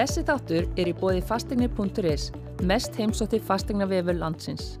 Þessi 0.00 0.22
þáttur 0.24 0.68
er 0.80 0.88
í 0.88 0.92
bóði 0.96 1.18
fastegnir.is, 1.28 2.30
mest 2.64 2.94
heimsótti 2.96 3.36
fastegnavefur 3.44 4.16
landsins. 4.16 4.78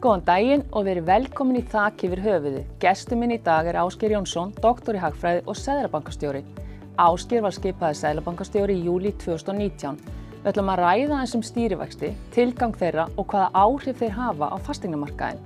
Góðan 0.00 0.24
daginn 0.24 0.64
og 0.72 0.86
verið 0.86 1.04
velkomin 1.10 1.58
í 1.60 1.64
þakk 1.68 2.06
yfir 2.08 2.22
höfuðu. 2.24 2.62
Gestur 2.80 3.20
minn 3.20 3.34
í 3.36 3.38
dag 3.44 3.68
er 3.68 3.76
Ásker 3.82 4.14
Jónsson, 4.14 4.54
doktor 4.64 4.96
í 4.96 5.02
hagfræði 5.02 5.44
og 5.44 5.60
sæðrabankastjóri. 5.60 6.42
Ásker 6.96 7.44
var 7.44 7.58
skipaði 7.58 8.00
sæðrabankastjóri 8.00 8.78
í 8.78 8.88
júli 8.88 9.12
2019. 9.20 10.00
Við 10.38 10.50
ætlum 10.54 10.72
að 10.72 10.82
ræða 10.86 11.20
eins 11.20 11.36
um 11.36 11.44
stýrivexti, 11.44 12.14
tilgang 12.32 12.80
þeirra 12.80 13.10
og 13.20 13.28
hvaða 13.28 13.52
áhrif 13.52 14.00
þeir 14.00 14.16
hafa 14.16 14.48
á 14.48 14.56
fastegnamarkaðin. 14.64 15.44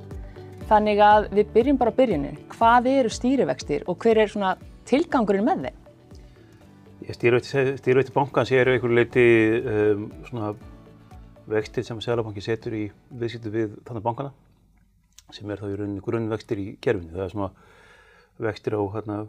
Þannig 0.71 1.07
að 1.11 1.31
við 1.35 1.55
byrjum 1.59 1.83
bara 1.83 1.91
á 1.91 1.99
byrjunin. 1.99 2.43
Hvað 2.55 2.93
eru 2.95 3.17
stýrivextir 3.19 3.83
og 3.91 3.99
hver 3.99 4.29
er 4.29 4.43
tilgangurinn 4.87 5.51
með 5.51 5.67
þeim? 5.73 5.82
Stýrivexti 7.11 8.15
bankans 8.15 8.53
eru 8.55 8.75
einhverju 8.75 8.97
leiti 8.97 9.25
um, 9.61 10.07
svona 10.29 10.53
vextir 11.51 11.85
sem 11.87 12.01
Sælabanki 12.01 12.45
setur 12.45 12.77
í 12.79 12.85
viðskiptu 13.11 13.53
við 13.53 13.79
þannig 13.87 14.05
bankana 14.05 14.33
sem 15.33 15.51
er 15.51 15.63
þá 15.63 15.71
í 15.71 15.79
rauninni 15.81 16.05
grunnvextir 16.05 16.61
í 16.61 16.69
kerfinu. 16.83 17.15
Það 17.15 17.25
er 17.25 17.33
svona 17.33 17.51
vextir 18.43 18.77
á 18.77 18.83
hérna, 18.95 19.25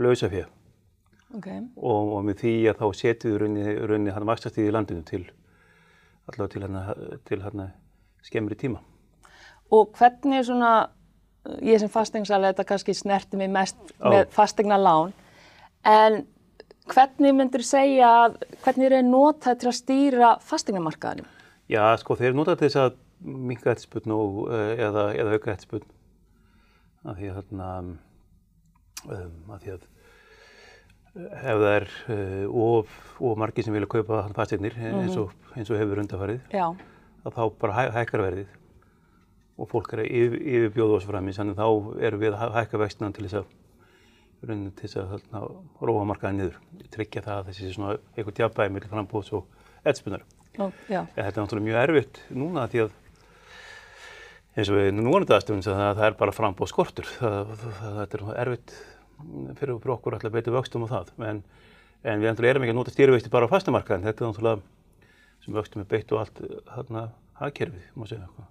lausafér 0.00 0.50
Okay. 1.32 1.62
og, 1.80 2.10
og 2.12 2.24
með 2.26 2.42
því 2.42 2.50
að 2.68 2.80
þá 2.82 2.98
setjum 2.98 3.30
við 3.32 3.38
rauninni, 3.40 3.74
rauninni 3.88 4.12
hann 4.12 4.26
vakstastíði 4.28 4.68
í 4.68 4.72
landinu 4.74 5.04
til 5.08 5.22
allavega 6.28 6.50
til 6.52 6.60
hérna, 6.60 6.82
til 7.24 7.38
hérna 7.40 7.68
skemmri 8.26 8.58
tíma. 8.60 8.82
Og 9.72 9.94
hvernig 9.96 10.42
er 10.42 10.44
svona, 10.44 10.72
ég 11.64 11.80
sem 11.80 11.88
fastegnsæli 11.88 12.50
þetta 12.50 12.66
kannski 12.68 12.94
snerti 12.96 13.40
mig 13.40 13.48
mest 13.52 13.80
Já. 13.94 14.10
með 14.12 14.26
fastegna 14.36 14.76
lán, 14.76 15.14
en 15.88 16.20
hvernig 16.90 17.34
myndur 17.36 17.62
segja 17.66 18.08
að 18.24 18.36
hvernig 18.64 18.88
eru 18.88 18.98
þeir 18.98 19.08
notað 19.10 19.60
til 19.62 19.70
að 19.70 19.78
stýra 19.78 20.32
fastegnamarkaðanum? 20.42 21.28
Já, 21.70 21.84
sko 22.02 22.16
þeir 22.18 22.34
nota 22.36 22.56
til 22.58 22.68
þess 22.68 22.80
að 22.82 22.96
minka 23.22 23.70
eftirspunn 23.70 24.14
og, 24.16 24.40
eh, 24.50 24.82
eða, 24.82 25.04
eða 25.14 25.36
auka 25.38 25.52
eftirspunn 25.54 25.84
af 27.06 27.18
því 27.18 27.28
að 27.30 27.36
þarna 27.38 27.68
um, 27.78 29.52
af 29.54 29.62
því 29.62 29.74
að 29.76 29.84
eh, 31.14 31.36
ef 31.38 31.60
það 31.62 31.68
er 31.72 31.86
uh, 32.14 32.64
of, 32.66 32.96
of 33.20 33.38
margir 33.38 33.66
sem 33.66 33.74
vilja 33.76 33.90
kaupa 33.94 34.24
fasteignir 34.34 34.74
eins, 34.78 35.16
og, 35.20 35.32
eins 35.54 35.70
og 35.70 35.78
hefur 35.78 36.02
undarfarið 36.02 36.42
Já, 36.54 36.66
að 37.22 37.38
þá 37.38 37.42
bara 37.62 37.78
hæ, 37.78 37.82
hækkar 38.00 38.24
verðið. 38.26 38.58
Og 39.60 39.68
fólk 39.70 39.92
er 39.94 40.00
að 40.02 40.14
yfir, 40.16 40.38
yfirbjóða 40.56 40.94
oss 40.96 41.06
fram 41.06 41.26
í 41.28 41.34
þannig 41.36 41.58
þá 41.58 41.66
erum 42.08 42.22
við 42.22 42.32
að 42.32 42.40
hæ- 42.40 42.54
hækka 42.56 42.80
vextina 42.80 43.10
til 43.14 43.26
þess 43.28 43.42
að 43.42 43.50
rauninni 44.42 44.72
til 44.78 44.90
að 45.00 45.12
þarna, 45.16 45.42
róa 45.82 46.06
markaði 46.08 46.38
niður, 46.38 46.56
tryggja 46.94 47.24
það 47.26 47.38
að 47.38 47.50
þessi 47.50 47.66
sé 47.66 47.76
svona 47.76 47.98
eitthvað 48.16 48.38
djabæði 48.40 48.74
með 48.74 48.88
frambúðs 48.92 49.32
og 49.38 49.46
já, 50.52 50.66
Ja, 50.90 51.06
þetta 51.14 51.32
er 51.32 51.44
náttúrulega 51.46 51.68
mjög 51.68 51.78
erfitt 51.82 52.18
núna 52.36 52.66
því 52.68 52.82
að 52.84 52.96
eins 54.52 54.68
og 54.68 54.76
við 54.76 54.90
nú 54.98 55.14
erum 55.14 55.24
þetta 55.24 55.38
aðstöfum 55.38 55.62
það, 55.64 55.82
það 55.96 56.06
er 56.08 56.16
bara 56.20 56.34
frambóð 56.36 56.70
skortur. 56.72 57.08
Þetta 57.18 58.18
er 58.18 58.24
erfitt 58.44 58.74
fyrir, 59.60 59.74
okkur 59.78 60.18
alltaf 60.18 60.34
betur 60.34 60.56
vöxtum 60.58 60.84
og 60.84 60.92
það. 60.92 61.12
En, 61.24 61.42
en 62.04 62.24
við 62.24 62.44
erum 62.50 62.66
ekki 62.66 62.74
að 62.74 62.80
nota 62.80 62.92
stýrivexti 62.92 63.32
bara 63.32 63.48
á 63.48 63.52
fastamarkaðin. 63.52 64.04
Þetta 64.08 64.24
er 64.24 64.32
náttúrulega 64.32 64.60
sem 65.42 65.56
vöxtum 65.56 65.82
er 65.82 65.88
beitt 65.90 66.12
og 66.12 66.22
allt 66.22 66.42
þarna 66.68 67.06
hagkerfið, 67.40 67.86
má 67.96 68.04
segja. 68.06 68.28
Sko. 68.30 68.44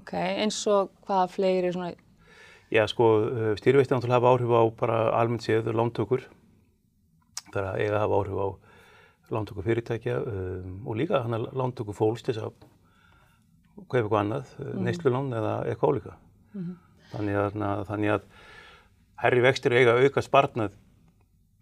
ok, 0.00 0.12
eins 0.42 0.58
og 0.68 0.90
hvaða 1.06 1.28
fleiri 1.32 1.70
svona, 1.72 1.92
Já, 2.72 2.86
sko, 2.88 3.06
stýrivexti 3.60 3.92
náttúrulega 3.92 4.16
hafa 4.16 4.30
áhrif 4.32 4.52
á 4.56 4.62
bara 4.80 4.98
almennt 5.18 5.44
séð 5.44 5.66
lántökur. 5.76 6.22
Það 7.52 7.58
er 7.60 7.66
að 7.68 7.80
eiga 7.82 7.96
að 7.98 8.04
hafa 8.06 8.20
áhrif 8.20 8.38
á 8.40 8.48
lántöku 9.32 9.64
fyrirtækja 9.64 10.20
um, 10.20 10.78
og 10.86 10.96
líka 11.00 11.22
hann 11.24 11.36
að 11.36 11.50
lántöku 11.56 11.94
fólks 11.96 12.24
til 12.24 12.34
þess 12.34 12.46
að 12.46 12.54
kaupa 13.88 13.98
eitthvað 14.00 14.18
annað, 14.20 14.54
mm. 14.60 14.80
neyslulán 14.86 15.28
eða 15.36 15.52
eitthvað 15.68 15.92
álíka. 15.92 16.16
Þannig, 17.12 17.36
að, 17.42 17.60
þannig 17.90 18.14
að 18.14 18.26
herri 19.22 19.44
vextir 19.44 19.76
eiga 19.76 19.94
að 19.96 20.06
auka 20.06 20.24
sparnað 20.24 20.78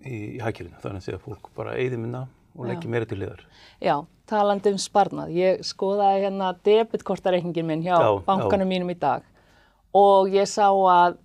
í, 0.07 0.17
í 0.37 0.41
hækjörinu. 0.43 0.79
Þannig 0.83 1.11
að 1.15 1.25
fólk 1.27 1.51
bara 1.59 1.75
eyði 1.79 1.99
minna 2.03 2.25
og 2.55 2.67
Já. 2.67 2.73
leggja 2.73 2.91
meira 2.91 3.07
til 3.07 3.21
liðar. 3.21 3.43
já, 3.83 3.97
talandi 4.31 4.75
um 4.75 4.79
sparnað. 4.83 5.35
Ég 5.39 5.67
skoðaði 5.67 6.25
hérna 6.27 6.53
debitkortareikningin 6.67 7.67
minn 7.67 7.85
hjá 7.87 7.95
Já, 7.95 8.11
bankanum 8.27 8.71
mínum 8.71 8.95
í 8.95 8.99
dag 8.99 9.27
og 9.97 10.31
ég 10.33 10.49
sá 10.49 10.69
að 10.69 11.19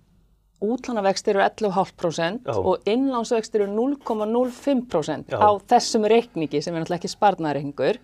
útlánavextir 0.64 1.36
eru 1.36 1.44
11,5% 1.44 2.46
Já. 2.46 2.56
og 2.56 2.88
innlánsvextir 2.88 3.62
eru 3.66 3.72
0,05% 3.76 5.30
Já. 5.30 5.38
á 5.38 5.50
þessum 5.68 6.06
reikningi 6.08 6.62
sem 6.62 6.74
er 6.74 6.82
náttúrulega 6.82 7.02
ekki 7.02 7.12
sparnaðarreikningur. 7.12 8.00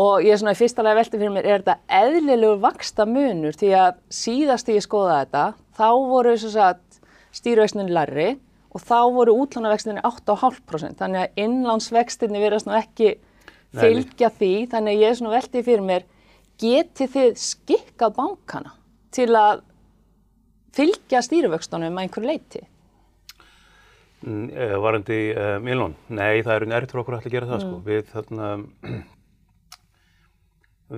Og 0.00 0.24
ég 0.24 0.32
er 0.32 0.40
svona 0.40 0.54
í 0.54 0.58
fyrsta 0.58 0.82
lega 0.82 0.96
velti 0.96 1.18
fyrir 1.18 1.32
mér, 1.34 1.46
er 1.46 1.62
þetta 1.62 1.76
eðlilegur 2.00 2.60
vaksta 2.62 3.06
munur 3.06 3.56
því 3.58 3.72
að 3.76 3.98
síðast 4.08 4.70
ég 4.72 4.84
skoðaði 4.84 5.26
þetta, 5.26 5.44
þá 5.76 5.88
voru 6.10 6.36
stýruvextinni 7.30 7.92
larri 7.94 8.30
og 8.74 8.82
þá 8.82 9.00
voru 9.14 9.34
útlánavextinni 9.44 10.02
8,5% 10.06 10.98
þannig 10.98 11.26
að 11.26 11.42
innlánsvextinni 11.44 12.42
verðast 12.42 12.66
nú 12.66 12.74
ekki 12.78 13.16
fylgja 13.76 14.30
því, 14.34 14.54
þannig 14.72 14.96
að 14.96 15.02
ég 15.04 15.12
er 15.12 15.18
svona 15.18 15.34
velti 15.36 15.62
fyrir 15.66 15.84
mér, 15.86 16.06
getið 16.58 17.12
þið 17.14 17.36
skikkað 17.38 18.16
bankana 18.16 18.74
til 19.14 19.28
að 19.38 19.62
fylgja 20.76 21.22
stýruvöxtunum 21.26 21.98
að 21.98 22.06
einhverju 22.06 22.30
leiti? 22.30 22.62
Mm, 24.20 24.50
eh, 24.52 24.74
Varandi 24.76 25.18
Milón, 25.64 25.94
nei 26.12 26.42
það 26.44 26.56
er 26.56 26.66
erfitt 26.76 26.92
fyrir 26.92 27.02
okkur 27.04 27.14
að 27.16 27.20
ætla 27.22 27.30
að 27.30 27.36
gera 27.36 27.48
það 27.50 27.62
sko. 27.64 27.78
Við, 27.86 28.02
þarna, 28.12 28.48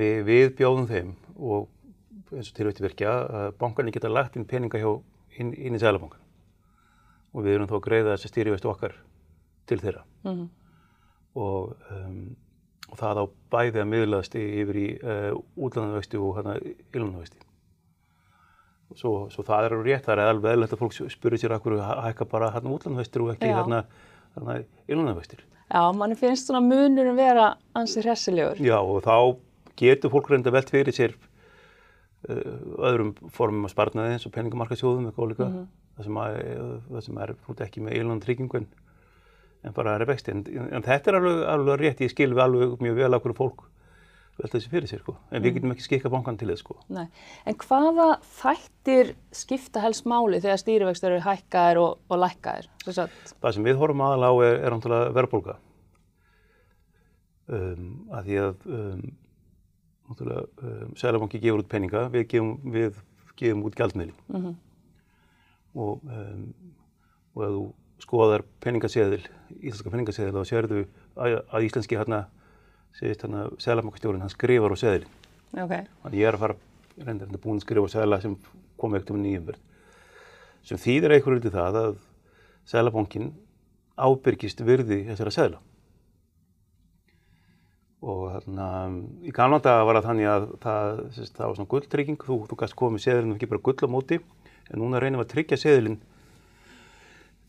við, 0.00 0.16
við 0.26 0.48
bjóðum 0.58 0.88
þeim 0.90 1.12
og 1.38 1.68
eins 2.32 2.48
og 2.50 2.56
tilvætti 2.56 2.84
virkja 2.86 3.12
að 3.28 3.54
bankarnir 3.60 3.94
geta 3.94 4.10
lagt 4.10 4.36
inn 4.40 4.48
peninga 4.48 4.80
hjá 4.80 4.90
inn, 5.38 5.52
inn 5.54 5.76
í 5.76 5.80
Sælabankan 5.82 6.20
og 7.32 7.44
við 7.46 7.54
erum 7.56 7.68
þá 7.70 7.76
að 7.78 7.84
greiða 7.86 8.14
þessi 8.16 8.30
stýrivestu 8.32 8.68
okkar 8.72 8.96
til 9.68 9.78
þeirra 9.80 10.02
Mhm. 10.24 10.48
og, 11.34 11.76
um, 11.90 12.36
og 12.90 12.98
það 13.00 13.20
á 13.22 13.24
bæði 13.54 13.80
að 13.82 13.88
miðlaðast 13.92 14.34
yfir 14.36 14.76
í 14.76 14.88
uh, 15.00 15.30
útlandavexti 15.56 16.18
og 16.20 16.36
hérna 16.36 16.58
illandavexti. 16.92 17.38
Svo, 18.98 19.12
svo 19.32 19.44
það 19.46 19.66
er 19.66 19.74
alveg 19.76 19.88
rétt, 19.88 20.04
það 20.06 20.14
er 20.14 20.30
alveg 20.32 20.52
eðlilegt 20.52 20.74
að 20.76 20.82
fólk 20.82 20.96
spyrir 21.14 21.40
sér 21.40 21.54
akkur 21.56 21.78
að 21.78 22.02
hækka 22.06 22.26
bara 22.30 22.50
hérna 22.54 22.74
útlandavextir 22.74 23.24
og 23.24 23.32
ekki 23.34 23.50
hérna, 23.50 23.82
illandavextir. 24.90 25.42
Já, 25.72 25.82
manni 25.96 26.16
finnst 26.20 26.50
svona 26.50 26.60
munurum 26.64 27.16
vera 27.16 27.52
ansi 27.78 28.02
hressilegur. 28.04 28.60
Já 28.60 28.76
og 28.78 29.00
þá 29.06 29.16
getur 29.80 30.12
fólk 30.12 30.28
reynda 30.32 30.52
velt 30.52 30.72
fyrir 30.72 30.96
sér 30.96 31.16
uh, 31.16 32.86
öðrum 32.90 33.14
formum 33.32 33.68
að 33.68 33.74
sparnaði 33.74 34.18
eins 34.18 34.28
og 34.28 34.34
peningamarkasjóðum 34.36 35.08
eitthvað 35.08 35.32
líka. 35.32 35.50
Það 35.96 36.08
sem, 36.08 36.22
að, 36.22 36.38
það 36.88 37.04
sem 37.06 37.20
er 37.24 37.34
út 37.52 37.66
ekki 37.66 37.84
með 37.84 37.98
illandatryggingu 38.00 38.60
en, 38.60 38.68
bara 39.76 39.96
er 39.96 40.06
vexti. 40.08 40.34
En, 40.34 40.44
en 40.68 40.84
þetta 40.84 41.12
er 41.12 41.20
alveg, 41.20 41.42
alveg 41.54 41.80
rétt, 41.80 42.04
ég 42.04 42.12
skil 42.12 42.32
við 42.32 42.44
alveg 42.46 42.84
mjög 42.84 43.00
vel 43.00 43.18
okkur 43.20 43.36
fólk 43.38 43.66
velta 44.42 44.58
þessi 44.58 44.70
fyrir 44.72 44.90
sér 44.90 45.02
sko. 45.02 45.14
En 45.30 45.42
við 45.44 45.56
getum 45.58 45.72
ekki 45.74 45.84
skikka 45.86 46.10
bankan 46.12 46.38
til 46.40 46.48
þess 46.50 46.64
sko. 46.64 46.76
Nei. 46.92 47.04
En 47.46 47.58
hvaða 47.62 48.08
þættir 48.38 49.12
skipta 49.34 49.82
helst 49.84 50.08
máli 50.10 50.40
þegar 50.42 50.60
stýrivextur 50.62 51.14
eru 51.14 51.24
hækkaðir 51.26 51.82
og, 51.82 52.00
og 52.10 52.22
lækkaðir? 52.22 52.68
Það 52.86 53.56
sem 53.56 53.68
við 53.68 53.78
horfum 53.80 54.04
aðalega 54.06 54.32
á 54.34 54.36
er, 54.48 54.58
er 54.58 54.76
náttúrulega 54.76 55.14
verðbólga. 55.18 55.56
Um, 57.52 57.86
að 58.14 58.28
því 58.28 58.40
að 58.42 58.66
um, 58.80 59.06
náttúrulega 60.10 60.72
um, 60.72 60.92
Sælabanki 60.98 61.42
gefur 61.42 61.62
út 61.62 61.70
peninga, 61.70 62.06
við 62.12 62.28
gefum, 62.34 62.52
við 62.74 63.00
gefum 63.38 63.64
út 63.68 63.78
gjaldmiðli. 63.78 64.16
Mhm. 64.32 64.58
Og, 65.72 66.02
um, 66.04 66.44
og 67.32 67.46
ef 67.46 67.54
þú 67.54 67.64
skoðar 68.02 68.42
peningaseðil, 68.60 69.22
íslenska 69.62 69.92
peningaseðil, 69.92 70.34
þá 70.34 70.50
sérðu 70.50 70.80
að 71.16 71.66
íslenski 71.68 71.96
hérna, 71.96 72.24
segist 72.98 73.24
hérna 73.24 73.48
Sælabankastjórinn, 73.62 74.22
hann 74.24 74.32
skrifar 74.32 74.74
á 74.74 74.76
seðilin. 74.78 75.12
ok, 75.56 75.74
Þannig 76.04 76.18
ég 76.20 76.28
er 76.28 76.38
að 76.38 76.44
fara, 76.44 76.56
reyndar 76.98 77.26
hérna 77.28 77.42
búin 77.42 77.60
að 77.60 77.66
skrifa 77.66 77.88
á 77.88 77.94
seðla 77.94 78.20
sem 78.22 78.36
kom 78.80 78.94
ekkert 78.94 79.14
um 79.14 79.22
nýjum 79.22 79.48
verð. 79.50 79.60
Sem 80.62 80.78
þýðir 80.78 81.16
eitthvað 81.16 81.38
lítið 81.38 81.56
það 81.58 81.78
að 81.82 82.00
Sælabankin 82.70 83.32
ábyrgist 83.98 84.62
virði 84.64 85.02
þessara 85.08 85.34
seðla. 85.34 85.60
Og 88.02 88.22
þarna, 88.32 88.68
í 89.22 89.32
gamla 89.34 89.60
daga 89.62 89.84
var 89.86 90.00
það 90.00 90.08
þannig 90.08 90.30
að 90.30 90.46
það, 90.62 91.02
sérst, 91.16 91.36
það 91.36 91.46
var 91.46 91.58
svona 91.58 91.72
gulltrygging, 91.74 92.24
þú, 92.26 92.38
þú 92.50 92.58
gæst 92.62 92.78
komið 92.78 93.04
seðilin 93.04 93.34
og 93.34 93.36
ekki 93.38 93.50
bara 93.52 93.62
gull 93.68 93.86
á 93.86 93.94
móti, 93.94 94.18
en 94.70 94.82
núna 94.82 95.02
reynum 95.02 95.22
við 95.22 95.28
að 95.28 95.34
tryggja 95.36 95.58
seðilin, 95.62 96.00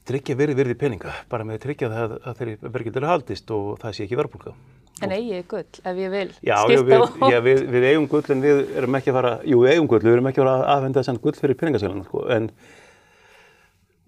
tryggja 0.05 0.37
virði 0.37 0.57
virði 0.59 0.77
peninga, 0.77 1.15
bara 1.31 1.47
með 1.47 1.57
að 1.57 1.65
tryggja 1.65 1.89
það 1.93 2.15
að 2.19 2.37
þeirri 2.41 2.55
verkefnir 2.67 3.09
haldist 3.09 3.53
og 3.55 3.71
það 3.81 3.97
sé 3.97 4.05
ekki 4.05 4.19
verðbólka. 4.19 4.53
En 5.03 5.15
eigið 5.17 5.43
gull 5.53 5.81
ef 5.91 5.99
ég 6.03 6.13
vil 6.13 6.29
Já, 6.33 6.53
já 6.53 6.61
skipta 6.63 6.83
við, 6.89 7.03
á- 7.03 7.31
já 7.33 7.39
við, 7.47 7.61
við 7.75 7.87
eigum 7.91 8.07
gull 8.11 8.23
en 8.35 8.43
við 8.45 8.63
erum 8.81 8.97
ekki 8.99 9.11
að 9.13 9.17
fara, 9.19 9.33
jú 9.47 9.59
við 9.63 9.73
eigum 9.75 9.89
gull, 9.91 10.01
við 10.05 10.15
erum 10.17 10.29
ekki 10.31 10.41
að 10.41 10.47
fara 10.47 10.55
að 10.63 10.71
afhenda 10.77 11.03
þessan 11.03 11.21
gull 11.23 11.35
fyrir 11.39 11.59
peningasæluna 11.59 12.07
sko, 12.07 12.25
en 12.37 12.49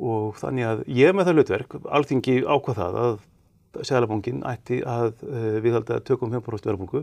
og 0.06 0.36
þannig 0.42 0.68
að 0.68 0.84
ég 0.92 1.16
með 1.16 1.30
það 1.30 1.38
hlutverk, 1.40 1.78
alþingi 2.00 2.42
ákvað 2.44 2.82
það 2.82 3.00
að 3.06 3.16
Sæðalabongin 3.76 4.38
ætti 4.48 4.78
að 4.88 5.10
uh, 5.28 5.58
viðhalda 5.60 5.98
tökum 6.08 6.32
5% 6.32 6.70
verðbólgu. 6.70 7.02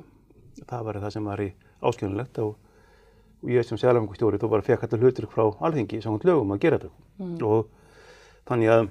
Það 0.64 0.84
var 0.86 0.98
það 1.02 1.10
sem 1.12 1.26
var 1.28 1.42
í 1.44 1.48
áskilunlegt 1.84 2.38
og, 2.40 2.54
og 3.42 3.50
ég 3.52 3.66
sem 3.68 3.76
Sæðalabongustjóri 3.80 4.40
þá 4.40 4.46
bara 4.48 4.64
fekk 4.64 4.86
alltaf 4.86 5.02
hlutur 5.04 5.26
frá 5.32 5.42
alþengi 5.68 6.00
samkvæmt 6.00 6.24
lögum 6.30 6.54
að 6.56 6.62
gera 6.64 6.78
þetta. 6.80 7.04
Mm. 7.20 7.34
Og 7.44 8.48
þannig 8.48 8.72
að, 8.72 8.88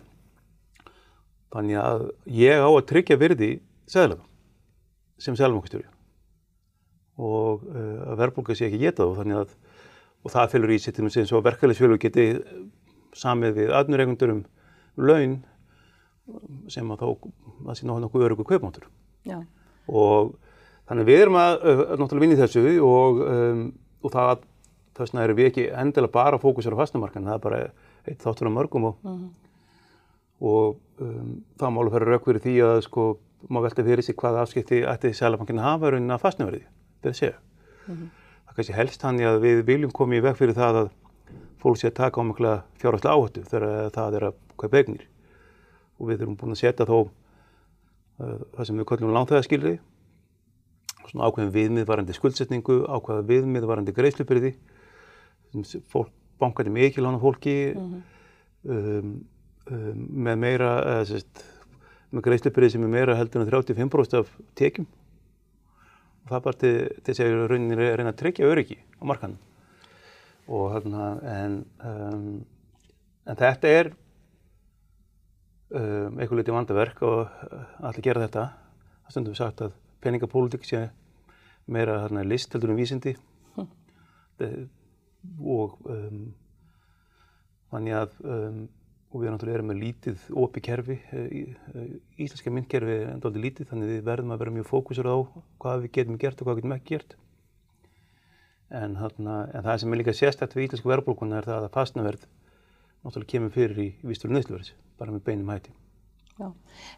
þannig 1.58 1.82
að 1.82 2.06
ég 2.38 2.62
á 2.62 2.70
að 2.70 2.86
tryggja 2.94 3.18
virði 3.22 3.52
Sæðalabong 3.90 4.30
sem 5.22 5.38
Sæðalabongustjóri 5.38 5.88
og 7.22 7.66
uh, 7.70 8.12
að 8.12 8.22
verðbólga 8.24 8.58
sé 8.58 8.68
ekki 8.68 8.82
getað 8.82 9.12
og 9.12 9.20
þannig 9.20 9.44
að 9.44 9.56
og 10.22 10.34
það 10.34 10.52
fylgur 10.54 10.74
í 10.76 10.80
sér 10.82 10.96
til 10.96 11.08
þess 11.08 11.34
að 11.34 11.48
verkefælisfjölu 11.48 11.98
geti 12.02 12.26
samið 13.18 13.58
við 13.58 13.74
aðnureikundur 13.78 14.36
um 14.36 14.44
laun 15.02 15.40
sem 16.72 16.94
að 16.94 17.02
þá 17.02 17.08
það 17.66 17.78
sé 17.78 17.88
náttúrulega 17.88 18.28
örugu 18.28 18.46
kaupmáttur. 18.48 18.86
Og 19.90 20.36
þannig 20.90 21.10
við 21.10 21.24
erum 21.26 21.40
að, 21.42 21.58
að 21.66 21.82
náttúrulega 22.00 22.26
vinni 22.26 22.40
þessu 22.40 22.64
og, 22.86 23.22
um, 23.26 23.64
og 24.02 24.14
það 24.14 24.46
þess 24.98 25.14
vegna 25.14 25.26
erum 25.26 25.40
við 25.40 25.50
ekki 25.50 25.68
endilega 25.82 26.14
bara 26.14 26.38
að 26.38 26.46
fókusera 26.46 26.78
á 26.78 26.82
fastumarkan, 26.82 27.28
það 27.28 27.38
er 27.38 27.44
bara 27.46 27.62
eitt 28.06 28.24
þáttur 28.24 28.50
af 28.50 28.56
mörgum 28.56 28.88
og, 28.92 28.98
uh 29.02 29.12
-huh. 29.12 29.28
og 30.42 30.80
um, 31.02 31.36
það 31.58 31.76
málu 31.76 31.94
fyrir 31.96 32.14
rauk 32.14 32.26
fyrir 32.26 32.44
því 32.46 32.56
að 32.68 32.82
sko 32.86 33.06
má 33.50 33.62
velta 33.64 33.84
fyrir 33.84 34.04
sig 34.04 34.16
hvað 34.16 34.42
afskipti 34.42 34.82
ætti 34.86 35.14
Sælabankin 35.14 35.60
að 35.60 35.70
hafa 35.70 35.92
raunin 35.92 36.16
að 36.16 36.24
fastnöfriði, 36.26 36.66
þetta 37.02 37.18
séu. 37.18 37.34
Uh 37.88 37.94
-huh. 37.96 38.10
Það 38.46 38.56
kannski 38.56 38.74
helst 38.74 39.02
hann 39.02 39.20
í 39.20 39.24
að 39.24 39.40
við 39.42 39.64
viljum 39.66 39.92
koma 39.92 40.16
í 40.16 40.22
veg 40.22 40.36
fyrir 40.38 40.54
það 40.54 40.76
að 40.82 40.90
fólk 41.62 41.78
sé 41.78 41.88
að 41.88 42.00
taka 42.00 42.22
ámökla 42.22 42.64
fjárhastlega 42.82 43.16
áhættu 43.16 43.44
þegar 43.44 43.90
það 43.96 44.16
er 44.18 44.24
að 44.24 44.36
kaupa 44.58 44.78
eignir 44.78 45.08
og 46.00 46.08
við 46.10 46.22
erum 46.22 46.36
búin 46.36 46.52
að 46.52 46.62
setja 46.64 46.86
þó 46.86 46.98
uh, 47.02 48.40
það 48.58 48.66
sem 48.66 48.78
við 48.78 48.86
kallum 48.86 49.14
langþæðaskilri 49.14 49.80
svona 51.10 51.28
ákveðin 51.28 51.54
viðmiðvarandi 51.56 52.14
skuldsetningu, 52.14 52.86
ákveðin 52.88 53.30
viðmiðvarandi 53.30 53.96
greiðslupyrði 53.96 54.56
fólk 55.92 56.12
bankandi 56.42 56.74
mikið 56.74 57.06
lána 57.06 57.22
fólki 57.22 57.56
mm 57.76 57.82
-hmm. 57.82 58.02
um, 58.76 59.12
um, 59.72 60.06
með 60.26 60.38
meira 60.46 60.72
eða, 60.82 61.06
sérst, 61.06 61.44
með 62.12 62.26
greiðslupyrði 62.28 62.74
sem 62.74 62.84
er 62.86 62.92
meira 62.92 63.16
heldur 63.20 63.44
en 63.44 63.52
35% 63.52 64.20
af 64.20 64.34
tekjum 64.60 64.88
og 66.22 66.30
það 66.30 66.38
er 66.38 66.46
bara 66.48 66.60
til 66.64 66.76
þess 67.08 67.24
að 67.26 67.48
rauninni 67.52 67.80
reyna 67.80 68.12
að 68.12 68.20
tryggja 68.22 68.50
öryggi 68.52 68.78
á 68.78 69.04
markanum 69.08 69.40
og 70.52 70.72
hérna 70.74 71.08
en, 71.32 71.58
um, 71.86 72.46
en 73.26 73.40
þetta 73.40 73.72
er 73.72 73.92
um, 75.72 76.18
eitthvað 76.20 76.42
litið 76.42 76.58
vandaverk 76.58 77.04
og 77.08 77.22
uh, 77.22 77.64
allir 77.88 78.06
gera 78.06 78.26
þetta. 78.26 78.48
Það 79.06 79.16
stundum 79.16 79.36
við 79.36 79.42
sagt 79.42 79.64
að 79.66 79.78
peningapólitík 80.04 80.68
sé 80.68 80.84
meira 81.72 82.02
hérna, 82.04 82.26
list 82.28 82.54
heldur 82.56 82.74
um 82.74 82.80
vísindi 82.80 83.16
hm. 83.56 83.68
og 85.46 85.78
um, 85.86 86.24
þannig 87.72 88.00
að 88.02 88.16
um, 88.26 88.62
og 89.12 89.20
við 89.20 89.34
náttúrulega 89.34 89.60
erum 89.60 89.72
með 89.72 89.82
lítið 89.82 90.28
opi 90.40 90.64
kerfi, 90.64 90.98
uh, 91.12 91.82
íslenska 92.16 92.54
myndkerfi 92.54 92.94
er 92.96 93.10
enda 93.12 93.28
aldrei 93.28 93.46
lítið 93.48 93.72
þannig 93.72 93.92
við 93.92 94.06
verðum 94.08 94.36
að 94.36 94.44
vera 94.44 94.56
mjög 94.58 94.70
fókusur 94.70 95.10
á 95.12 95.18
hvað 95.62 95.84
við 95.86 95.94
getum 95.98 96.20
gert 96.22 96.40
og 96.42 96.48
hvað 96.48 96.58
við 96.58 96.64
getum 96.64 96.78
ekki 96.78 96.96
gert. 96.96 97.18
En, 98.72 98.96
þarna, 98.96 99.38
en 99.52 99.66
það 99.68 99.82
sem 99.82 99.94
er 99.94 100.00
líka 100.00 100.16
sérstætt 100.16 100.56
við 100.56 100.70
íslensku 100.70 100.94
verðbólkuna 100.94 101.42
er 101.42 101.50
það 101.50 101.68
að 101.68 101.76
fastnaverð 101.76 102.26
náttúrulega 103.02 103.32
kemur 103.34 103.54
fyrir 103.56 103.82
í, 103.82 103.88
vístölu 104.06 104.38
nöðsluverðis, 104.38 104.74
bara 105.00 105.12
með 105.12 105.26
beinum 105.28 105.52
hætti. 105.52 105.74
Já, 106.40 106.48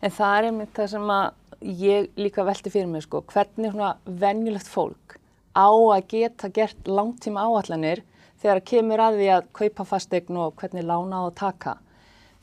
en 0.06 0.14
það 0.14 0.38
er 0.38 0.48
einmitt 0.50 0.78
það 0.78 0.92
sem 0.94 1.14
ég 1.82 2.10
líka 2.20 2.46
velti 2.46 2.72
fyrir 2.72 2.90
mig, 2.92 3.06
sko, 3.08 3.24
hvernig 3.34 3.74
svona 3.74 3.96
venjulegt 4.06 4.70
fólk 4.70 5.18
á 5.56 5.70
að 5.70 6.06
geta 6.14 6.50
gert 6.54 6.90
langtíma 6.90 7.46
áallanir 7.48 8.04
þegar 8.42 8.62
kemur 8.68 9.04
að 9.04 9.20
því 9.20 9.28
að 9.34 9.50
kaupa 9.60 9.86
fastegn 9.88 10.40
og 10.44 10.56
hvernig 10.60 10.86
lána 10.88 11.24
á 11.24 11.24
að 11.24 11.36
taka. 11.40 11.76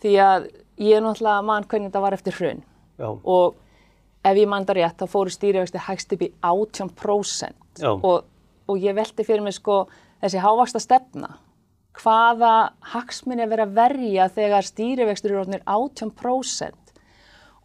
Því 0.00 0.14
að 0.25 0.49
ég 0.81 0.97
er 0.97 1.05
náttúrulega 1.05 1.44
mann 1.44 1.67
hvernig 1.69 1.91
þetta 1.91 2.05
var 2.05 2.17
eftir 2.17 2.37
hrun. 2.38 2.62
Já. 3.00 3.08
og 3.25 3.56
ef 4.29 4.37
ég 4.37 4.49
mann 4.49 4.67
það 4.69 4.76
rétt 4.76 5.00
þá 5.00 5.06
fóru 5.08 5.32
stýrivexti 5.32 5.81
hægst 5.87 6.11
upp 6.12 6.25
í 6.26 6.29
18% 6.44 7.85
og, 7.88 8.26
og 8.69 8.82
ég 8.82 8.97
velti 8.97 9.25
fyrir 9.25 9.41
mig 9.44 9.56
sko 9.56 9.87
þessi 10.20 10.43
hávasta 10.44 10.82
stefna 10.85 11.38
hvaða 11.97 12.52
hagsmunni 12.93 13.47
er 13.47 13.50
verið 13.50 13.70
að 13.70 13.79
verja 13.79 14.29
þegar 14.37 14.69
stýrivextur 14.69 15.32
eru 15.32 15.43
orðinir 15.47 15.64
18% 15.64 16.93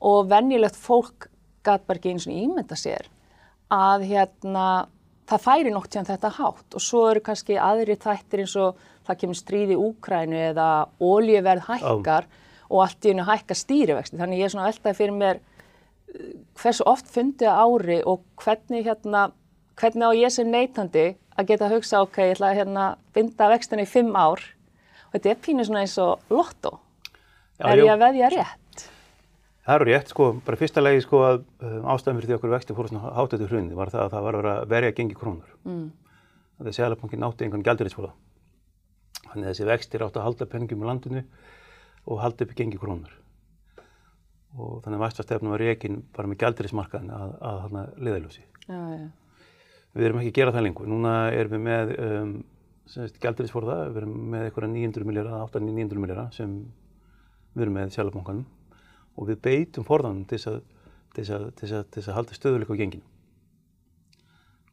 og 0.08 0.32
venjulegt 0.32 0.80
fólk 0.80 1.30
gæt 1.66 1.86
bara 1.88 2.00
ekki 2.00 2.16
eins 2.16 2.30
og 2.30 2.40
ímynda 2.40 2.80
sér 2.80 3.12
að 3.74 4.08
hérna 4.08 4.66
það 5.30 5.46
færi 5.46 5.72
nokt 5.74 5.96
sem 5.96 6.06
þetta 6.06 6.32
hátt. 6.38 6.68
Og 6.78 6.84
svo 6.84 7.06
eru 7.10 7.24
kannski 7.26 7.58
aðri 7.58 7.98
þættir 7.98 8.44
eins 8.44 8.56
og 8.62 8.82
það 9.07 9.22
kemur 9.22 9.40
stríði 9.40 9.80
Úkrænu 9.80 10.42
eða 10.52 10.69
ólíuverð 11.00 11.68
hækkar 11.69 12.28
oh. 12.28 12.44
og 12.69 12.86
allt 12.88 13.06
í 13.06 13.13
hennu 13.13 13.28
hækkar 13.28 13.62
stýrivexti 13.62 14.19
þannig 14.22 14.42
ég 14.44 14.50
er 14.50 14.56
svona 14.56 14.69
veltaði 14.69 15.00
fyrir 15.00 15.18
mér 15.18 15.42
eh, 15.42 16.36
hversu 16.62 16.88
oft 16.90 17.10
fundið 17.12 17.52
ári 17.54 18.02
og 18.04 18.25
hvernig 18.42 18.88
hérna 18.88 19.30
hvernig 19.80 20.07
á 20.07 20.12
ég 20.16 20.34
sem 20.34 20.50
neytandi 20.50 21.07
að 21.36 21.50
geta 21.52 21.68
að 21.68 21.78
hugsa, 21.78 22.02
ok, 22.06 22.19
ég 22.24 22.36
ætla 22.36 22.52
að 22.52 22.60
hérna, 22.62 22.86
binda 23.16 23.50
vextina 23.52 23.84
í 23.84 23.90
fimm 23.90 24.13
ár 24.16 24.44
og 24.44 25.16
þetta 25.16 25.31
er 25.34 25.42
pínu 25.44 25.66
svona 25.68 25.84
eins 25.84 25.96
og 26.01 26.31
lotto. 26.31 26.78
Já, 27.60 27.68
er 27.72 27.84
ég 27.84 27.92
að 27.92 28.04
veðja 28.04 28.31
rétt? 28.34 28.86
Það 29.66 29.75
eru 29.75 29.88
rétt, 29.90 30.12
sko, 30.13 30.30
bara 30.46 30.60
fyrsta 30.60 30.84
legi 30.84 31.04
sko 31.04 31.22
að 31.25 31.38
um, 31.42 31.88
ástæðan 31.92 32.19
fyrir 32.19 32.30
því 32.30 32.38
okkur 32.38 32.54
vexti 32.54 32.75
fór 32.78 32.90
svona 32.92 33.13
eftir 33.24 33.48
hrunni 33.50 33.78
var 33.78 33.92
það 33.94 34.04
að 34.04 34.16
það 34.16 34.28
var 34.28 34.38
að 34.51 34.68
verja 34.75 34.96
gengi 35.00 35.18
krónur. 35.18 35.56
Mm. 35.66 35.88
Það 36.56 36.69
er 36.69 36.78
segalabankin 36.78 37.24
nátti 37.24 37.48
einhvern 37.48 37.66
gældurítsfóla. 37.66 38.12
Þannig 39.36 39.50
að 39.50 39.52
þessi 39.52 39.68
vexti 39.68 39.98
er 39.98 40.06
átt 40.06 40.16
að 40.16 40.26
halda 40.30 40.48
penningum 40.48 40.84
í 40.86 40.88
landinu 40.88 41.22
og 42.06 42.20
halda 42.22 42.46
upp 42.46 42.54
í 42.54 42.58
gengi 42.62 42.80
krónur. 42.80 43.14
Og 44.56 44.78
þannig 44.86 45.02
að 45.02 45.04
væstastefnum 45.04 45.52
var 45.52 45.64
reygin 45.66 45.98
bara 46.16 46.30
með 46.32 46.40
gældurítsmarkaðin 46.46 47.12
að, 47.12 47.34
að, 47.44 47.66
að 47.66 47.98
liðaljósi. 48.08 48.44
Já, 48.70 48.80
já. 48.96 49.08
Við 49.96 50.08
erum 50.08 50.22
ekki 50.22 50.32
að 50.32 50.38
gera 50.40 50.54
það 50.56 50.66
lengur. 50.70 50.88
Núna 50.92 51.16
erum 51.36 51.56
við 51.58 51.66
með 51.66 51.92
um, 52.06 52.32
gældurísforða, 53.26 53.76
við 53.90 54.00
erum 54.02 54.14
með 54.32 54.46
eitthvað 54.46 54.72
900 54.72 55.10
miljardar, 55.10 55.44
800-900 55.50 56.04
miljardar 56.06 56.32
sem 56.36 56.56
við 57.56 57.66
erum 57.66 57.78
með 57.82 57.92
sjálfbánkanum 57.96 58.46
og 59.16 59.30
við 59.30 59.42
beitum 59.48 59.88
forðanum 59.88 60.24
til 60.28 60.40
þess 60.40 61.36
að, 61.36 61.52
að, 61.75 62.00
að 62.00 62.15
halda 62.15 62.39
stöðuleika 62.39 62.75
á 62.75 62.80
genginu. 62.80 63.06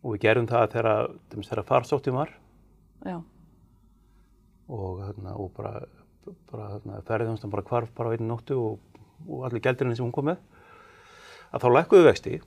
Og 0.02 0.16
við 0.16 0.24
gerum 0.28 0.48
það 0.50 0.70
þegar 0.76 1.66
farsóttum 1.66 2.18
var 2.18 2.34
Já. 3.02 3.18
Og, 4.68 5.02
hérna, 5.02 5.34
og 5.36 5.52
bara, 5.56 5.82
bara 6.50 6.70
hérna, 6.76 7.02
ferðiðanstan 7.08 7.52
bara 7.52 7.66
kvarf 7.66 7.92
bara 7.96 8.12
á 8.12 8.14
einu 8.14 8.28
nóttu 8.30 8.58
og, 8.58 9.02
og 9.28 9.46
allir 9.48 9.64
gældurinni 9.64 9.98
sem 9.98 10.06
hún 10.06 10.14
kom 10.14 10.30
með 10.30 10.42
að 11.52 11.64
þá 11.64 11.68
lækkuðu 11.76 12.08
vexti 12.08 12.38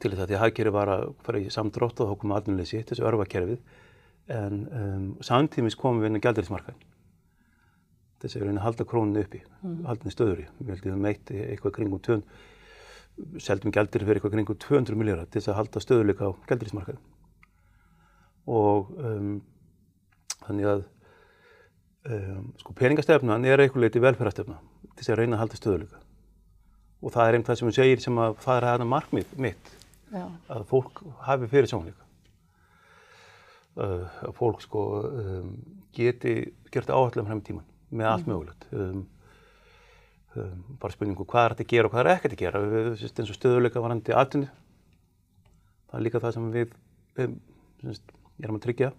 til 0.00 0.10
þess 0.12 0.22
að 0.24 0.30
því 0.30 0.36
að 0.38 0.44
hagkerfi 0.46 0.74
var 0.74 0.92
að 0.92 1.02
fara 1.24 1.42
í 1.42 1.50
samdrótt 1.52 2.00
og 2.00 2.12
þá 2.12 2.20
komum 2.20 2.36
aðnuleysi, 2.38 2.80
þessu 2.88 3.04
örfakerfið 3.08 3.60
en 4.32 4.64
um, 4.70 5.04
samtímis 5.24 5.76
komum 5.78 6.00
við 6.02 6.12
inn 6.12 6.22
á 6.22 6.24
gældurismarkaðin 6.24 6.88
þess 8.22 8.36
að 8.36 8.42
við 8.42 8.48
reyna 8.48 8.62
að 8.62 8.66
halda 8.68 8.86
króninu 8.88 9.24
uppi 9.26 9.40
mm. 9.42 9.78
haldinni 9.88 10.14
stöður 10.14 10.42
í, 10.44 10.48
við 10.60 10.74
heldum 10.76 10.94
við 10.94 11.04
meitt 11.06 11.32
eitthvað 11.34 11.74
kringum 11.78 12.02
tön, 12.06 12.22
seldum 13.42 13.74
gældur 13.74 14.04
fyrir 14.06 14.20
eitthvað 14.20 14.36
kringum 14.36 14.60
200 14.62 15.00
miljardar 15.00 15.28
til 15.28 15.40
þess 15.40 15.52
að 15.52 15.58
halda 15.58 15.82
stöðuleika 15.82 16.30
á 16.30 16.32
gældurismarkaðin 16.50 17.02
og 18.52 18.94
um, 18.98 19.34
þannig 20.46 20.70
að 20.72 20.84
um, 22.12 22.46
sko 22.62 22.76
peningastefnan 22.78 23.48
er 23.48 23.62
eitthvað 23.62 23.86
leiti 23.86 24.02
velferðarstefna 24.02 24.58
til 24.82 25.00
þess 25.00 25.14
að 25.14 25.20
reyna 25.22 25.38
að 25.38 25.44
halda 25.44 25.60
stöðuleika 25.60 26.02
og 27.02 27.14
það 27.14 27.28
er 27.28 27.38
einn 27.38 27.46
það 27.46 27.58
sem 27.58 27.68
hún 27.68 27.76
segir 27.78 28.02
sem 28.02 28.22
að 28.22 28.38
það 28.44 28.60
er 28.60 28.84
að 28.84 28.90
markmið 28.92 29.36
mitt 29.42 29.72
Já. 30.12 30.26
að 30.52 30.66
fólk 30.70 31.02
hafi 31.26 31.48
fyrir 31.50 31.70
sjónleika 31.70 32.02
uh, 33.80 34.06
að 34.28 34.34
fólk 34.38 34.62
sko 34.64 34.84
um, 35.08 35.54
geti 35.96 36.36
gert 36.72 36.92
áhættilega 36.92 37.28
frem 37.28 37.42
í 37.42 37.46
tíman 37.48 37.68
með 37.92 38.08
allt 38.08 38.26
mm. 38.26 38.32
mögulegt. 38.32 38.66
Um, 38.72 39.02
um, 40.40 40.64
bara 40.80 40.94
spurningu 40.94 41.26
hvað 41.28 41.44
er 41.44 41.54
þetta 41.54 41.66
að 41.66 41.72
gera 41.74 41.88
og 41.88 41.94
hvað 41.94 42.04
er 42.04 42.12
ekkert 42.14 42.36
að 42.36 42.42
gera? 42.44 42.62
Við, 42.72 42.90
eins 43.10 43.32
og 43.32 43.38
stöðuleika 43.38 43.84
varandi 43.84 44.16
aðtunni 44.16 44.50
það 45.92 45.98
er 45.98 46.06
líka 46.06 46.22
það 46.22 46.36
sem 46.38 46.52
við, 46.54 46.76
við 47.18 47.34
syns, 47.82 48.04
erum 48.40 48.60
að 48.60 48.66
tryggja 48.66 48.92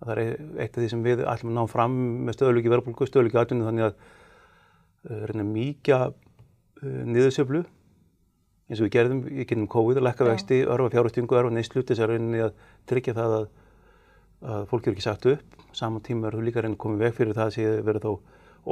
það 0.00 0.12
er 0.14 0.22
eitt 0.64 0.76
af 0.76 0.80
því 0.80 0.88
sem 0.92 1.04
við 1.04 1.22
ætlum 1.28 1.52
að 1.52 1.58
ná 1.58 1.70
fram 1.70 1.98
með 2.26 2.38
stöðuleiki 2.38 2.72
verðbólku, 2.72 3.08
stöðuleiki 3.08 3.40
aðtunni 3.40 3.66
þannig 3.66 3.86
að 3.88 3.94
uh, 4.00 5.22
reyna 5.28 5.46
mikið 5.50 6.06
uh, 6.06 6.14
niðursöflu 7.10 7.62
eins 8.70 8.78
og 8.78 8.86
við 8.86 8.92
gerðum 8.94 9.22
í 9.34 9.46
kynum 9.50 9.68
COVID 9.70 9.98
að 9.98 10.06
lekka 10.06 10.26
vexti, 10.28 10.60
örfa 10.62 10.92
fjárhustingu, 10.94 11.36
örfa 11.36 11.50
neyslu 11.52 11.82
til 11.82 11.96
þess 11.96 12.04
að 12.04 12.12
rauninni 12.12 12.42
að 12.44 12.52
tryggja 12.90 13.16
það 13.16 13.36
að, 13.40 13.46
að 14.54 14.68
fólk 14.70 14.86
eru 14.86 14.94
ekki 14.94 15.06
sagt 15.08 15.26
upp. 15.26 15.56
Saman 15.74 16.04
tíma 16.06 16.28
eru 16.30 16.42
líka 16.44 16.62
reyni 16.62 16.78
að 16.78 16.82
koma 16.84 17.00
veg 17.00 17.16
fyrir 17.16 17.34
það 17.34 17.50
að 17.50 17.56
sé 17.56 17.64
verið 17.88 18.06
þá 18.06 18.12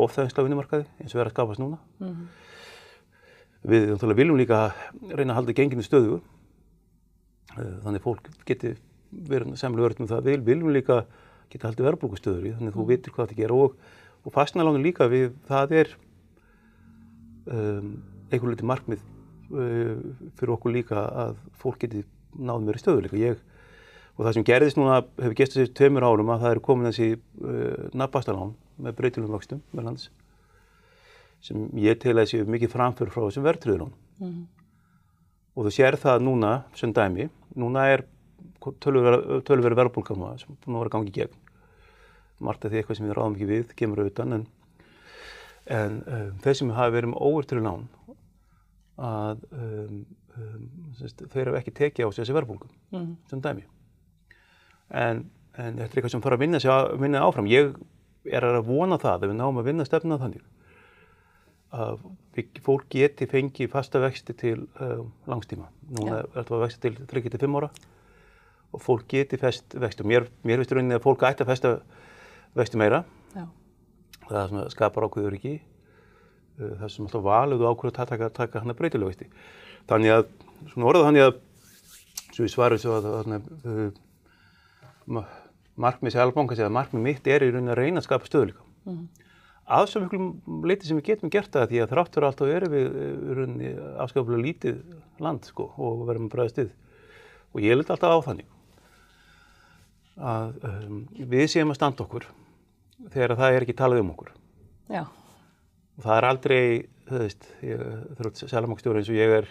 ofþæginsla 0.05 0.45
vinnumarkaði 0.47 0.87
eins 1.03 1.17
og 1.17 1.23
er 1.23 1.31
að 1.31 1.35
skapast 1.35 1.63
núna. 1.65 1.81
Við 3.69 3.89
náttúrulega 3.91 4.21
viljum 4.23 4.39
líka 4.39 4.61
reyna 5.11 5.35
að 5.35 5.41
halda 5.41 5.57
genginu 5.59 5.87
stöðu 5.87 6.21
þannig 7.57 8.05
fólk 8.05 8.31
geti 8.47 8.77
verið 9.11 9.57
semlega 9.61 9.89
verið 9.89 10.03
með 10.03 10.13
það. 10.13 10.29
Við 10.29 10.45
viljum 10.49 10.75
líka 10.75 10.99
geta 11.53 11.71
haldið 11.71 11.89
verðbólkustöður 11.89 12.47
í 12.47 12.53
þannig 12.57 12.73
að 12.73 12.79
þú 12.79 12.87
vitir 12.91 13.15
hvað 13.15 13.29
þetta 13.29 13.41
gera 13.43 13.59
og, 13.65 13.77
og 14.25 14.35
fastnalánum 14.35 14.85
líka 14.85 15.09
við 15.09 15.31
það 15.49 15.75
er 15.81 15.93
um, 17.49 17.93
einhvern 18.29 18.53
veit 18.53 18.65
markmið 18.73 19.05
uh, 19.55 19.95
fyrir 20.39 20.55
okkur 20.57 20.75
líka 20.75 21.07
að 21.25 21.39
fólk 21.61 21.81
geti 21.85 22.05
náð 22.37 22.67
mér 22.67 22.79
í 22.79 22.83
stöðu 22.83 23.07
líka. 23.07 23.21
Ég, 23.23 23.43
og 24.19 24.27
það 24.27 24.37
sem 24.37 24.49
gerðist 24.51 24.81
núna 24.81 25.01
hefur 25.17 25.39
gestið 25.41 25.65
sér 25.65 25.75
tveimur 25.81 26.07
árum 26.07 26.35
að 26.35 26.45
það 26.45 26.55
eru 26.57 26.65
komin 26.69 26.91
þessi 26.91 27.11
uh, 27.17 27.89
nafnbastalán 27.97 28.55
með 28.79 28.99
breytilum 29.01 29.33
vöxtum 29.33 29.65
með 29.73 29.89
lands 29.89 30.11
sem 31.45 31.69
ég 31.79 31.99
tel 32.03 32.17
að 32.19 32.33
séu 32.33 32.47
mikið 32.51 32.73
framför 32.73 33.11
frá 33.15 33.23
þessum 33.29 33.45
verðtriðurón. 33.47 33.93
Mm 34.19 34.29
-hmm. 34.29 34.47
Og 35.55 35.67
þú 35.67 35.71
sér 35.75 35.97
það 35.99 36.23
núna, 36.23 36.53
sem 36.75 36.93
dæmi, 36.93 37.29
núna 37.55 37.87
er 37.93 38.05
tölverið 38.63 39.79
verðbólkama 39.79 40.35
sem 40.41 40.57
búin 40.65 40.77
að 40.77 40.85
vera 40.85 40.95
gangi 40.97 41.13
í 41.13 41.17
gegn. 41.19 41.39
Margt 42.45 42.65
af 42.65 42.73
því 42.73 42.81
eitthvað 42.81 42.99
sem 42.99 43.09
við 43.09 43.17
ráðum 43.19 43.37
ekki 43.37 43.49
við, 43.49 43.73
kemur 43.79 44.03
auðvitað, 44.03 44.35
en, 44.37 44.45
en 45.79 45.97
um, 46.07 46.37
þeir 46.45 46.59
sem 46.61 46.75
hafa 46.77 46.95
verið 46.95 47.13
með 47.13 47.25
óvertriðu 47.29 47.65
lán, 47.65 47.89
að 49.09 49.43
um, 49.55 50.05
um, 50.37 50.69
sérst, 51.01 51.25
þeir 51.33 51.51
hafa 51.51 51.63
ekki 51.63 51.75
tekið 51.81 52.07
á 52.07 52.09
sig 52.11 52.23
þessi 52.23 52.37
verðbólkum, 52.39 52.71
mm 52.93 53.01
-hmm. 53.01 53.17
sem 53.31 53.43
dæmi. 53.43 53.67
En, 54.89 55.25
en 55.55 55.81
þetta 55.81 55.89
er 55.89 55.99
eitthvað 55.99 56.15
sem 56.15 56.25
fara 56.25 56.39
að 56.39 56.45
vinna, 56.47 56.63
sig, 56.63 57.01
vinna 57.03 57.25
áfram. 57.27 57.51
Ég 57.51 57.75
er 58.29 58.47
að 58.47 58.63
vona 58.69 58.99
það 59.03 59.27
að 59.27 59.29
við 59.29 59.37
náum 59.41 59.59
að 59.59 59.71
vinna 59.73 59.87
stefna 59.89 60.19
þannig 60.21 60.47
að 61.75 62.01
fólk 62.65 62.87
geti 62.89 63.27
fengið 63.29 63.71
fasta 63.73 64.01
vexti 64.01 64.33
til 64.33 64.69
uh, 64.81 65.05
langstíma. 65.29 65.69
Núna 65.91 66.23
er 66.23 66.29
þetta 66.37 66.61
vexti 66.63 66.89
til 66.89 67.09
3-5 67.11 67.59
ára 67.59 67.71
og 68.75 68.83
fólk 68.85 69.07
geti 69.11 69.39
fest 69.41 69.77
vexti. 69.79 70.07
Mér, 70.07 70.29
mér 70.47 70.61
finnst 70.61 70.75
rauninni 70.77 70.99
að 70.99 71.05
fólk 71.07 71.25
ætti 71.29 71.45
að 71.45 71.53
festa 71.53 71.75
vexti 72.59 72.81
meira. 72.81 73.03
Já. 73.35 73.45
Það 74.29 74.57
skapar 74.75 75.09
ákveður 75.09 75.39
ekki. 75.39 75.55
Uh, 76.59 76.75
það 76.81 76.95
sem 76.95 77.09
alltaf 77.09 77.27
valuðu 77.27 77.69
ákveður 77.71 77.95
að 77.95 78.13
taka, 78.13 78.31
taka 78.41 78.63
hann 78.65 78.75
að 78.75 78.81
breytilega 78.81 79.13
vexti. 79.13 79.31
Þannig 79.89 80.17
að, 80.17 80.27
svona 80.73 80.91
orðað 80.91 81.09
þannig 81.09 81.29
að, 81.29 81.39
svo 82.35 82.49
ég 82.49 82.55
svarur 82.55 82.83
svo 82.83 82.99
að, 82.99 83.09
að 83.21 83.39
uh, 85.15 85.23
markmið 85.79 86.15
sér 86.15 86.27
albanka 86.27 86.59
segja 86.59 86.69
að 86.69 86.77
markmið 86.77 87.07
mitt 87.07 87.31
er 87.31 87.47
í 87.47 87.53
rauninni 87.53 87.73
að 87.73 87.81
reyna 87.81 88.03
að 88.03 88.09
skapa 88.11 88.29
stöðuleika. 88.29 88.67
Mm 88.85 88.95
-hmm 88.99 89.25
að 89.69 89.89
svo 89.91 90.03
miklu 90.03 90.29
leiti 90.69 90.89
sem 90.89 90.99
við 90.99 91.11
getum 91.11 91.33
gert 91.33 91.53
það 91.53 91.73
því 91.73 91.81
að 91.83 91.91
þráttur 91.93 92.27
alltaf 92.29 92.53
eru 92.53 92.69
við 92.73 93.81
afskaplega 94.01 94.45
lítið 94.45 94.79
land 95.23 95.49
sko, 95.49 95.69
og 95.77 96.07
verðum 96.09 96.29
að 96.29 96.35
bræða 96.35 96.53
stið 96.55 96.71
og 97.53 97.65
ég 97.65 97.77
liti 97.77 97.93
alltaf 97.93 98.17
á 98.17 98.27
þannig 98.31 98.49
að 100.19 100.59
um, 100.69 101.01
við 101.15 101.47
séum 101.53 101.73
að 101.73 101.79
standa 101.81 102.05
okkur 102.05 102.29
þegar 103.15 103.37
það 103.39 103.57
er 103.57 103.67
ekki 103.67 103.79
talað 103.79 104.03
um 104.03 104.13
okkur 104.15 104.31
Já. 104.91 105.03
og 105.05 106.05
það 106.05 106.15
er 106.17 106.29
aldrei 106.29 106.63
þú 107.09 107.23
veist, 107.23 107.49
þrjótt 107.61 108.45
seljamákstjóri 108.45 109.03
eins 109.03 109.11
og 109.13 109.19
ég 109.19 109.35
er 109.41 109.51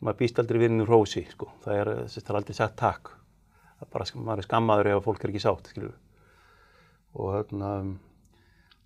maður 0.00 0.20
býst 0.22 0.38
aldrei 0.40 0.62
vinnur 0.64 0.90
rósi 0.90 1.24
sko. 1.30 1.50
það 1.64 1.80
er, 1.82 1.90
það 2.10 2.30
er 2.30 2.38
aldrei 2.40 2.56
sagt 2.56 2.78
takk 2.80 3.12
bara, 3.90 4.06
maður 4.14 4.42
er 4.42 4.48
skammaður 4.48 4.92
ef 4.94 5.04
fólk 5.04 5.24
er 5.24 5.32
ekki 5.32 5.42
sátt 5.42 5.72
skilur. 5.72 5.96
og 7.16 7.34
hérna 7.38 7.74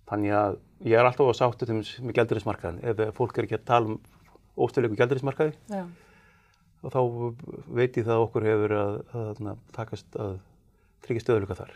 Þannig 0.05 0.35
að 0.37 0.57
ég 0.85 0.99
er 0.99 1.07
alltaf 1.07 1.31
á 1.33 1.39
sáttu 1.39 1.65
til 1.65 1.79
með 2.05 2.17
gældurismarkaðin. 2.19 2.81
Ef 2.85 3.15
fólk 3.17 3.39
er 3.39 3.47
ekki 3.47 3.57
að 3.57 3.69
tala 3.69 3.93
um 3.93 3.95
óstöðleiku 4.65 4.99
gældurismarkaði, 4.99 5.55
þá 6.85 6.99
veit 7.73 7.97
ég 7.97 8.05
það 8.05 8.13
að 8.13 8.25
okkur 8.27 8.45
hefur 8.45 8.75
að, 8.77 8.99
að, 9.17 9.39
að 9.49 9.63
takast 9.73 10.19
að 10.21 10.35
tryggja 11.05 11.25
stöðuleika 11.25 11.59
þar. 11.59 11.75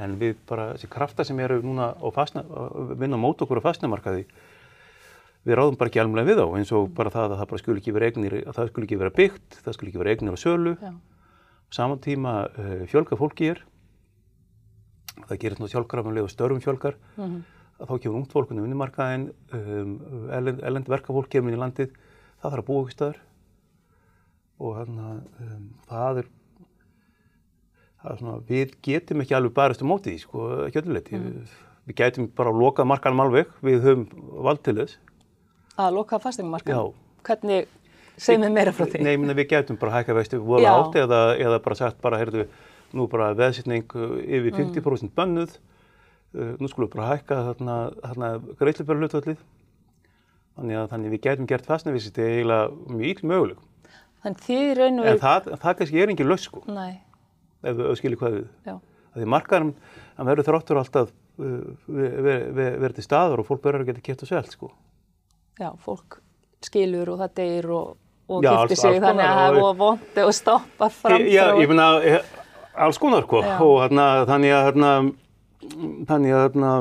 En 0.00 0.16
við 0.20 0.36
bara, 0.46 0.70
þessi 0.76 0.90
krafta 0.90 1.26
sem 1.26 1.38
eru 1.42 1.60
núna 1.64 1.92
fastna, 2.14 2.44
að 2.46 2.94
vinna 3.00 3.18
mót 3.18 3.42
okkur 3.42 3.62
á 3.62 3.66
fastnamarkaði, 3.68 4.26
við 5.48 5.58
ráðum 5.58 5.78
bara 5.80 5.90
ekki 5.90 6.02
alveg 6.02 6.28
við 6.28 6.42
á, 6.44 6.46
eins 6.58 6.70
og 6.76 6.92
bara 6.94 7.10
það 7.10 7.34
að 7.34 7.40
það 7.40 7.50
bara 7.52 7.62
skul 7.64 7.76
ekki 7.80 7.96
vera 7.96 8.10
eignir, 8.10 8.36
að 8.44 8.58
það 8.58 8.70
skul 8.70 8.84
ekki 8.84 9.00
vera 9.00 9.16
byggt, 9.16 9.60
það 9.64 9.76
skul 9.76 9.88
ekki 9.88 10.02
vera 10.02 10.14
eignir 10.14 10.36
á 10.36 10.38
sölu. 10.38 10.76
Já. 10.78 10.92
Saman 11.70 12.02
tíma 12.02 12.34
uh, 12.50 12.86
fjölga 12.90 13.18
fólki 13.18 13.52
er 13.52 13.64
það 15.28 15.40
gerir 15.42 15.58
svona 15.58 15.72
sjálfkrafanlega 15.74 16.30
störfum 16.30 16.62
fjölgar 16.64 16.96
mm 17.16 17.24
-hmm. 17.24 17.40
þá 17.86 17.94
kemur 18.02 18.18
ungt 18.18 18.32
fólk 18.32 18.50
undir 18.50 18.64
vinnumarkaðin 18.64 19.30
um, 19.52 20.28
ellend, 20.30 20.62
ellend 20.62 20.88
verkafólk 20.88 21.28
kemur 21.28 21.52
inn 21.52 21.58
í 21.58 21.60
landið 21.60 21.90
það 22.40 22.50
þarf 22.50 22.62
að 22.62 22.66
búa 22.66 22.82
ykkur 22.82 22.96
stöður 22.96 23.20
og 24.60 24.76
þannig 24.78 25.04
að 25.04 25.20
um, 25.46 25.66
það 25.88 26.18
er 26.18 26.26
svona, 28.04 28.38
við 28.48 28.76
getum 28.84 29.24
ekki 29.24 29.36
alveg 29.36 29.56
barast 29.56 29.82
um 29.84 29.92
mótið 29.92 30.22
sko, 30.22 30.46
ekki 30.68 30.82
ölluleiti 30.84 31.18
mm 31.18 31.50
við 31.90 31.96
getum 31.98 32.26
bara 32.36 32.52
að 32.52 32.60
loka 32.60 32.84
markanum 32.86 33.24
alveg 33.24 33.50
við 33.64 33.80
höfum 33.84 34.06
vald 34.46 34.60
til 34.66 34.76
þess 34.78 34.98
að 35.80 35.96
loka 35.96 36.18
fastingumarkan? 36.20 36.92
Hvernig 37.24 37.70
segjum 38.20 38.44
við 38.46 38.52
meira 38.56 38.74
frá 38.76 38.86
því? 38.86 39.00
Nei, 39.04 39.14
minna, 39.16 39.36
við 39.36 39.48
getum 39.54 39.78
bara 39.80 39.98
hækka 39.98 40.16
veistu 40.16 40.40
vola 40.44 40.74
átt 40.76 40.98
eða, 41.00 41.20
eða 41.40 41.60
bara 41.64 41.78
sagt 41.78 42.00
bara, 42.04 42.20
heyrðu 42.20 42.46
nú 42.96 43.06
bara 43.10 43.30
veðsýtning 43.38 43.94
uh, 43.96 44.18
yfir 44.20 44.56
50% 44.58 45.08
mm. 45.08 45.14
bönnuð, 45.16 45.56
uh, 46.36 46.52
nú 46.60 46.68
skulum 46.68 46.88
við 46.90 46.96
bara 46.96 47.10
hækka 47.14 47.40
þarna, 47.48 47.76
þarna 48.02 48.30
greiðlipöru 48.60 49.04
hlutvöldið, 49.04 49.44
þannig 50.58 50.80
að 50.80 50.88
þannig 50.94 51.14
við 51.14 51.22
getum 51.28 51.50
gert 51.50 51.70
til 51.70 52.26
eiginlega 52.26 52.70
mjög 52.90 53.12
íll 53.14 53.30
möguleg. 53.30 53.62
Þannig 54.20 54.44
þið 54.48 54.72
raun 54.76 55.00
og... 55.00 55.06
En 55.08 55.22
það, 55.22 55.52
það 55.62 55.78
kannski 55.78 56.02
er 56.02 56.12
engin 56.12 56.28
laus 56.28 56.44
sko, 56.44 56.64
Nei. 56.68 56.98
Ef 57.62 57.80
við 57.80 57.92
skiljum 58.00 58.20
hvað 58.20 58.36
við. 58.38 58.46
Já. 58.68 58.76
Því 59.10 59.26
markaðum, 59.26 59.72
það 60.16 60.30
verður 60.30 60.48
þráttur 60.48 60.80
alltaf 60.80 61.08
uh, 61.10 61.56
verið 61.90 62.52
ver, 62.58 62.76
ver 62.84 62.94
til 62.96 63.06
staður 63.06 63.42
og 63.42 63.48
fólk 63.48 63.64
verður 63.66 63.84
að 63.84 63.90
geta 63.90 64.04
kæft 64.06 64.26
og 64.26 64.30
selt 64.30 64.54
sko. 64.54 64.70
Já, 65.60 65.72
fólk 65.82 66.20
skilur 66.64 67.14
og 67.14 67.20
það 67.22 67.34
deyir 67.40 67.70
og, 67.74 67.96
og 68.30 68.44
giftir 68.44 68.78
sig 68.78 69.00
þannig 69.02 69.26
að 69.26 69.40
það 69.40 69.58
er 69.58 69.80
vondt 69.80 70.22
og 70.24 70.32
stoppa 70.36 70.90
fram. 70.92 71.26
Já, 71.26 71.44
ég 71.56 71.70
finna 71.70 71.88
alls 72.80 73.00
konar 73.02 73.26
sko 73.26 73.42
og 73.42 73.76
hérna 73.82 74.06
þannig 74.28 74.54
að 74.54 74.66
hérna 74.68 74.94
þannig 76.08 76.34
að 76.36 76.42
hérna 76.46 76.72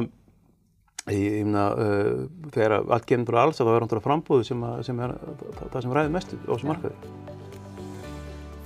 ég 1.09 1.39
finna 1.39 1.65
uh, 1.73 2.23
þegar 2.53 2.77
allt 2.79 3.13
bara 3.31 3.45
alls 3.47 3.59
að 3.59 3.69
það 3.69 3.75
er 3.75 3.85
náttúrulega 3.85 4.07
frambúðu 4.07 4.47
sem, 4.47 4.63
að, 4.69 4.81
sem 4.87 5.03
er 5.05 5.15
það 5.59 5.81
sem 5.81 5.95
ræði 5.97 6.15
mest 6.15 6.35
á 6.35 6.51
þessum 6.51 6.73
markaði. 6.75 7.38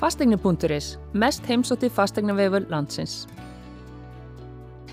Fastegni.is 0.03 0.97
mest 1.13 1.45
heimsótti 1.47 1.87
fastegnavefur 1.89 2.65
landsins. 2.67 3.21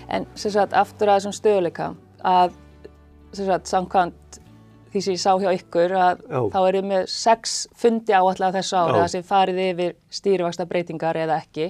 En 0.07 0.23
sem 0.39 0.53
sagt 0.53 0.71
aftur 0.71 1.09
að 1.11 1.17
þessum 1.19 1.33
stöðuleika 1.35 1.87
að 2.23 2.53
sem 3.35 3.49
sagt 3.49 3.67
samkvæmt 3.67 4.39
því 4.93 5.01
sem 5.03 5.17
ég 5.17 5.19
sá 5.19 5.33
hjá 5.41 5.49
ykkur 5.57 5.95
að 5.99 6.23
Já. 6.23 6.39
þá 6.53 6.57
erum 6.61 6.93
við 6.93 7.03
sex 7.11 7.57
fundi 7.75 8.15
áallega 8.15 8.55
þessu 8.61 8.79
ári 8.79 8.95
það 9.01 9.11
sem 9.17 9.27
farið 9.33 9.61
yfir 9.65 9.93
stýrivaksta 10.21 10.67
breytingar 10.71 11.19
eða 11.25 11.41
ekki 11.43 11.67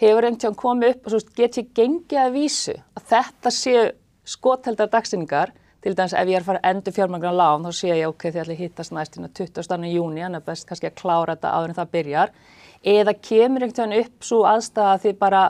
hefur 0.00 0.24
einhvern 0.24 0.40
tíðan 0.40 0.58
komið 0.64 0.94
upp 0.94 1.06
og 1.10 1.12
svo 1.12 1.36
get 1.36 1.60
ég 1.60 1.70
gengið 1.76 2.22
að 2.22 2.34
vísu 2.38 2.78
að 2.96 3.06
þetta 3.12 3.52
séu 3.58 3.86
skotheldar 4.24 4.92
dagsinningar 4.96 5.52
til 5.86 5.94
dæmis 5.94 6.16
ef 6.18 6.26
ég 6.26 6.34
er 6.34 6.42
að 6.42 6.48
fara 6.48 6.60
að 6.64 6.72
endur 6.72 6.94
fjármangna 6.96 7.30
lán 7.30 7.62
þá 7.66 7.76
sé 7.78 7.92
ég 7.92 8.08
ok, 8.10 8.24
þið 8.26 8.40
ætli 8.42 8.56
hittast 8.58 8.94
næst 8.96 9.18
á 9.22 9.30
20. 9.38 9.84
júni, 9.92 10.24
það 10.24 10.38
er 10.38 10.44
best 10.48 10.66
kannski 10.66 10.88
að 10.88 10.96
klára 10.98 11.36
þetta 11.36 11.52
áður 11.54 11.70
en 11.70 11.76
það 11.76 11.92
byrjar 11.92 12.32
eða 12.94 13.12
kemur 13.28 13.62
einhvern 13.62 13.76
tíðan 13.76 13.94
upp 14.00 14.26
svo 14.26 14.40
aðstæða 14.50 14.96
að 14.96 15.04
þið 15.04 15.14
bara, 15.20 15.42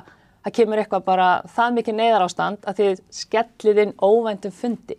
það 0.45 0.57
kemur 0.59 0.83
eitthvað 0.83 1.07
bara 1.07 1.29
það 1.55 1.79
mikið 1.79 1.97
neyðar 2.01 2.25
ástand 2.27 2.69
að 2.69 2.83
þið 2.83 3.01
skellið 3.21 3.81
inn 3.87 3.95
óvæntum 3.97 4.57
fundi 4.59 4.99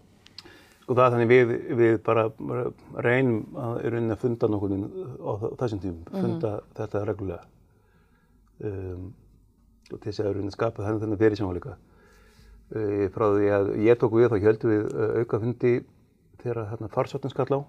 Sko 0.87 0.95
það 0.95 1.03
er 1.05 1.13
þannig 1.13 1.29
við, 1.33 1.53
við 1.77 1.95
bara 2.07 2.23
reynum 3.05 3.59
að, 3.59 3.87
að 3.99 4.21
funda 4.23 4.49
nokkur 4.49 4.73
á 4.73 5.31
þessum 5.59 5.83
tímum, 5.83 6.03
funda 6.07 6.31
mm 6.31 6.57
-hmm. 6.57 6.73
þetta 6.79 7.05
reglulega 7.05 7.43
um, 8.63 9.09
til 9.89 9.99
þess 10.05 10.23
að 10.23 10.31
raunin 10.31 10.55
skapa 10.55 10.85
þannig 10.85 11.03
þannig 11.03 11.19
fyrir 11.19 11.37
sjónleika. 11.41 11.75
Uh, 11.75 11.96
frá 13.15 13.25
því 13.31 13.51
að 13.55 13.69
ég 13.85 13.99
tók 13.99 14.15
við 14.17 14.31
þá 14.31 14.37
höldum 14.43 14.73
við 14.73 14.87
uh, 14.91 15.11
auka 15.21 15.39
fundi 15.39 15.73
þegar 16.41 16.65
þarna 16.71 16.89
farsóttin 16.91 17.31
skall 17.31 17.47
á. 17.55 17.59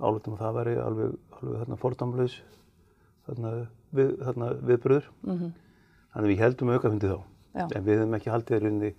Álutum 0.00 0.36
að 0.36 0.40
það 0.40 0.56
væri 0.56 0.76
alveg, 0.80 1.18
alveg 1.36 1.58
þarna 1.60 1.78
fordamlaus 1.80 2.38
þarna, 3.26 3.52
við, 3.96 4.14
þarna 4.24 4.48
viðbröður. 4.70 5.10
Mm 5.26 5.36
-hmm. 5.36 5.52
Þannig 6.14 6.32
við 6.32 6.42
heldum 6.44 6.72
auka 6.72 6.92
fundi 6.94 7.10
þá. 7.10 7.18
Já. 7.50 7.64
En 7.76 7.84
við 7.84 7.98
hefum 7.98 8.16
ekki 8.16 8.32
haldið 8.32 8.62
rauninni 8.64 8.92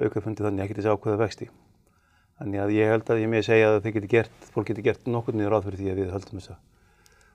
auka 0.00 0.24
fundi 0.24 0.46
þannig 0.46 0.64
ekki 0.64 0.74
til 0.74 0.82
þess 0.82 0.92
aðkvæða 0.94 1.20
vexti. 1.20 1.50
Þannig 2.38 2.60
að 2.64 2.72
ég 2.74 2.90
held 2.90 3.10
að 3.10 3.20
ég 3.22 3.30
með 3.30 3.44
segja 3.46 3.68
að 3.70 3.80
þið 3.84 3.94
geti 3.94 4.10
gert, 4.10 4.48
fólk 4.54 4.66
geti 4.66 4.82
gert 4.82 5.06
nokkur 5.06 5.36
niður 5.36 5.52
ráð 5.54 5.68
fyrir 5.68 5.78
því 5.78 5.90
að 5.92 6.00
við 6.00 6.14
höldum 6.14 6.40
þessa. 6.40 6.56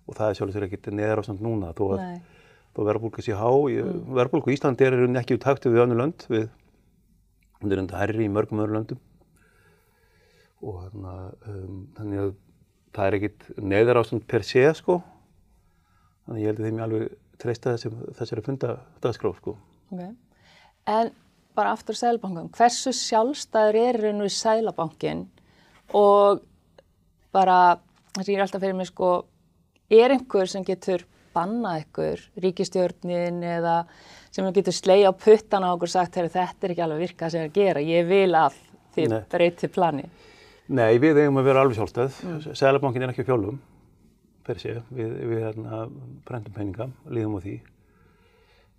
Og 0.10 0.17
það 0.17 0.29
er 0.29 0.39
sjálfsögur 0.39 0.65
ekkert 0.67 0.89
neðar 0.91 1.22
ástand 1.22 1.43
núna 1.46 1.69
þó 1.77 1.84
að 1.96 2.01
verðbólka 2.89 3.24
sé 3.24 3.38
há. 3.38 3.48
Mm. 3.48 4.01
Verðbólka 4.17 4.51
í 4.51 4.58
Íslandi 4.58 4.88
er 4.88 4.98
ekki 5.22 5.38
út 5.38 5.48
hægt 5.48 5.69
við 5.69 5.84
önnu 5.86 6.00
lönd 6.00 6.25
við 6.27 6.50
Hún 7.60 7.74
er 7.74 7.82
enda 7.82 8.00
herri 8.00 8.25
í 8.25 8.32
mörgum 8.32 8.62
öðru 8.63 8.78
löndum 8.78 9.00
og 10.60 10.82
þarna, 10.84 11.16
um, 11.48 11.80
þannig 11.96 12.22
að 12.22 12.30
það 12.96 13.06
er 13.08 13.18
ekkit 13.18 13.48
neðar 13.63 14.00
ástand 14.01 14.25
per 14.28 14.46
sé 14.48 14.66
sko. 14.75 15.00
Þannig 16.28 16.44
ég 16.44 16.51
held 16.51 16.60
að 16.60 16.68
þeim 16.68 16.80
ég 16.80 16.86
alveg 16.86 17.18
treysta 17.39 17.75
þessari 17.80 18.44
funda 18.46 18.75
dagskrá 19.04 19.32
sko. 19.38 19.56
Okay. 19.89 20.12
En 20.89 21.12
bara 21.58 21.74
aftur 21.75 21.98
Sælabankan, 21.98 22.51
hversu 22.56 22.94
sjálfstæður 22.96 23.80
er 23.80 24.00
raun 24.04 24.24
og 24.24 24.30
í 24.30 24.36
Sælabankin 24.36 25.25
og 25.98 26.44
bara, 27.36 27.80
að 28.18 28.32
ég 28.32 28.38
er 28.38 28.46
alltaf 28.46 28.63
fyrir 28.63 28.78
mig 28.78 28.89
sko, 28.89 29.13
er 29.92 30.16
einhver 30.16 30.50
sem 30.50 30.66
getur 30.68 31.06
bannað 31.36 31.84
ykkur, 31.86 32.24
ríkistjórnin 32.44 33.44
eða 33.46 33.82
sem 34.31 34.50
getur 34.53 34.75
sleið 34.75 35.09
á 35.09 35.13
puttana 35.13 35.71
á 35.71 35.75
okkur 35.75 35.91
sagt, 35.91 36.17
þetta 36.19 36.67
er 36.67 36.74
ekki 36.74 36.86
alveg 36.86 37.05
virkað 37.07 37.33
sem 37.33 37.41
ég 37.41 37.48
er 37.48 37.51
að 37.51 37.59
gera, 37.59 37.86
ég 37.86 38.09
vil 38.09 38.36
að 38.38 38.59
þið 38.95 39.15
breyti 39.31 39.69
plani. 39.74 40.05
Nei, 40.69 41.00
við 41.01 41.24
eigum 41.24 41.41
að 41.41 41.50
vera 41.50 41.63
alveg 41.65 41.79
sjálfstæð. 41.79 42.17
Mm. 42.27 42.55
Sælabankin 42.57 43.05
er 43.05 43.13
ekki 43.13 43.25
fjólum, 43.25 43.57
per 44.45 44.59
sé. 44.62 44.75
Við, 44.93 45.15
við 45.31 45.43
hérna, 45.48 45.81
brendum 46.27 46.53
peninga, 46.53 46.89
líðum 47.09 47.38
á 47.38 47.45
því. 47.45 47.55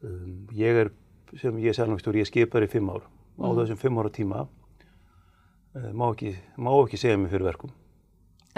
Um, 0.07 0.37
ég 0.57 0.83
er, 0.85 0.93
sem 1.41 1.59
ég 1.59 1.73
er 1.73 1.79
sælabankstjóri, 1.81 2.23
ég 2.23 2.31
skipar 2.31 2.67
í 2.67 2.71
fimm 2.71 2.93
ár. 2.95 3.09
Mm. 3.35 3.43
Á 3.43 3.49
þessum 3.59 3.81
fimm 3.83 3.99
ára 3.99 4.13
tíma 4.15 4.45
uh, 4.47 5.91
má, 5.91 6.13
ekki, 6.13 6.37
má 6.63 6.71
ekki 6.77 7.01
segja 7.01 7.19
mig 7.19 7.33
fyrir 7.35 7.51
verkum. 7.51 7.75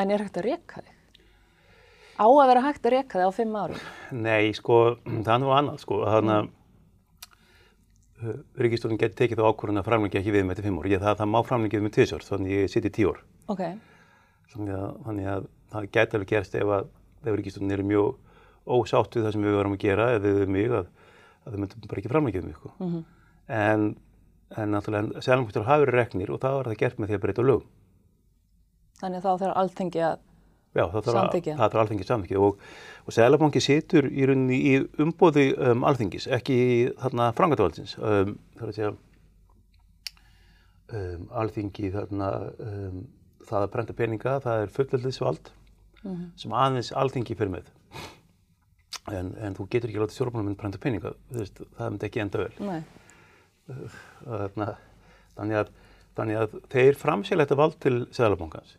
En 0.00 0.12
er 0.12 0.24
hægt 0.24 0.36
að 0.40 0.50
reyka 0.50 0.82
þig? 0.82 0.98
Á 2.20 2.26
að 2.28 2.48
vera 2.52 2.64
hægt 2.66 2.84
að 2.84 2.94
reyka 2.98 3.16
þig 3.16 3.32
á 3.32 3.32
fimm 3.32 3.56
árum? 3.56 3.86
Nei, 4.12 4.52
sko, 4.56 4.82
það 5.24 5.34
er 5.38 5.42
nú 5.46 5.54
annað, 5.56 5.80
sko. 5.86 6.02
Þannig 6.04 6.36
að 6.36 6.44
mm. 6.44 6.58
Ríkistofnun 8.62 9.00
geti 9.00 9.18
tekið 9.18 9.40
þá 9.40 9.46
ákvörðun 9.50 9.80
að 9.80 9.88
framlengja 9.88 10.20
ekki 10.20 10.34
við 10.34 10.44
með 10.46 10.56
þetta 10.56 10.66
fimm 10.66 10.78
ár. 10.80 10.88
Ég, 10.92 11.02
það, 11.02 11.16
það 11.20 11.30
má 11.32 11.38
framlengja 11.48 11.78
við 11.78 11.86
með 11.86 11.94
tísjórn, 11.96 12.26
þannig 12.28 12.54
ég 12.54 12.70
siti 12.72 12.92
tíu 12.94 13.12
ár. 13.12 13.20
Okay. 13.54 13.76
Þannig, 14.52 14.74
að, 14.76 14.96
þannig 15.06 15.30
að 15.32 15.48
það 15.72 15.88
geti 15.96 16.18
alveg 16.18 16.32
gerst 16.32 16.56
ef 16.60 16.72
að 16.76 16.90
ef 17.22 17.38
ríkistofnun 17.38 17.76
eru 17.76 17.86
mjög 17.88 18.08
ósátt 18.76 19.16
við 19.16 19.26
það 19.26 19.36
sem 19.36 19.46
við 19.46 19.58
varum 19.58 19.76
að 19.76 19.82
gera 19.82 20.08
eða 20.16 20.34
við 20.38 20.52
mig 20.54 20.74
að, 20.80 20.90
að 21.42 21.54
þau 21.54 21.60
myndum 21.62 21.86
bara 21.90 22.02
ekki 22.02 22.12
framlengja 22.12 22.42
við. 22.46 22.56
Sko. 22.58 22.72
Mm 22.78 22.90
-hmm. 22.92 23.04
En, 23.62 23.86
en 24.56 24.74
náttúrulega 24.76 25.22
selangmjöktur 25.26 25.68
hafa 25.68 25.84
verið 25.84 25.98
reknir 25.98 26.30
og 26.30 26.42
það 26.42 26.58
var 26.58 26.70
það 26.70 26.82
gert 26.84 26.98
með 26.98 27.08
því 27.08 27.18
að 27.18 27.24
breyta 27.26 27.46
lögum. 27.46 27.70
Þannig 29.02 29.18
að 29.18 29.26
þá 29.26 29.42
þarf 29.42 29.56
alltingi 29.62 30.04
að 30.06 30.18
Já, 30.72 30.86
það 30.88 31.08
þarf 31.58 31.80
alþengis 31.82 32.08
samþykja 32.08 32.40
og, 32.40 32.60
og 33.04 33.12
Sælabanki 33.12 33.60
situr 33.60 34.06
í 34.08 34.24
rauninni 34.28 34.60
í 34.70 34.76
umbóði 35.04 35.50
um, 35.52 35.82
alþengis, 35.84 36.28
ekki 36.32 36.56
þarna 37.00 37.26
frangatvaldsins. 37.36 37.98
Um, 38.00 38.38
það 38.56 38.64
er 38.64 38.70
að 38.70 38.78
segja 38.78 38.92
um, 40.96 41.26
alþengi 41.42 41.92
þarna, 41.92 42.30
um, 42.64 43.04
það 43.50 43.66
að 43.66 43.70
brenda 43.76 43.98
peninga, 44.00 44.34
það 44.46 44.64
er 44.64 44.74
fullveldisvald 44.78 45.52
mm 45.52 46.10
-hmm. 46.10 46.26
sem 46.40 46.56
aðeins 46.64 46.92
alþengi 47.04 47.36
fyrir 47.36 47.56
með. 47.58 47.72
En, 49.12 49.34
en 49.36 49.56
þú 49.58 49.68
getur 49.68 49.90
ekki 49.90 50.00
látið 50.00 50.16
stjórnmálum 50.16 50.56
brenda 50.56 50.80
peninga, 50.80 51.12
veist, 51.36 51.60
það 51.76 51.90
myndi 51.90 52.08
ekki 52.08 52.24
enda 52.24 52.46
vel. 52.46 52.52
Þarna, 54.24 54.74
þannig, 55.36 55.56
að, 55.58 55.74
þannig 56.16 56.38
að 56.38 56.56
þeir 56.72 56.96
framsélegt 56.96 57.52
að 57.52 57.60
vald 57.60 57.76
til 57.82 57.98
Sælabankans 58.14 58.78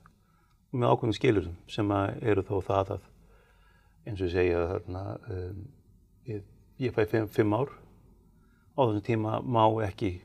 með 0.74 0.94
ákveðum 0.94 1.15
skilurum 1.18 1.56
sem 1.70 1.92
eru 2.22 2.44
þó 2.46 2.56
það 2.65 2.94
að 2.98 3.10
eins 4.08 4.20
og 4.20 4.27
ég 4.27 4.34
segja 4.34 4.62
þarna 4.72 5.03
um, 5.32 5.63
ég, 6.27 6.44
ég 6.84 6.96
fæ 6.96 7.03
fimm, 7.10 7.30
fimm 7.32 7.56
ár. 7.56 7.72
Á 8.74 8.82
þessum 8.82 9.06
tíma 9.06 9.38
má 9.46 9.63
ekki 9.86 10.15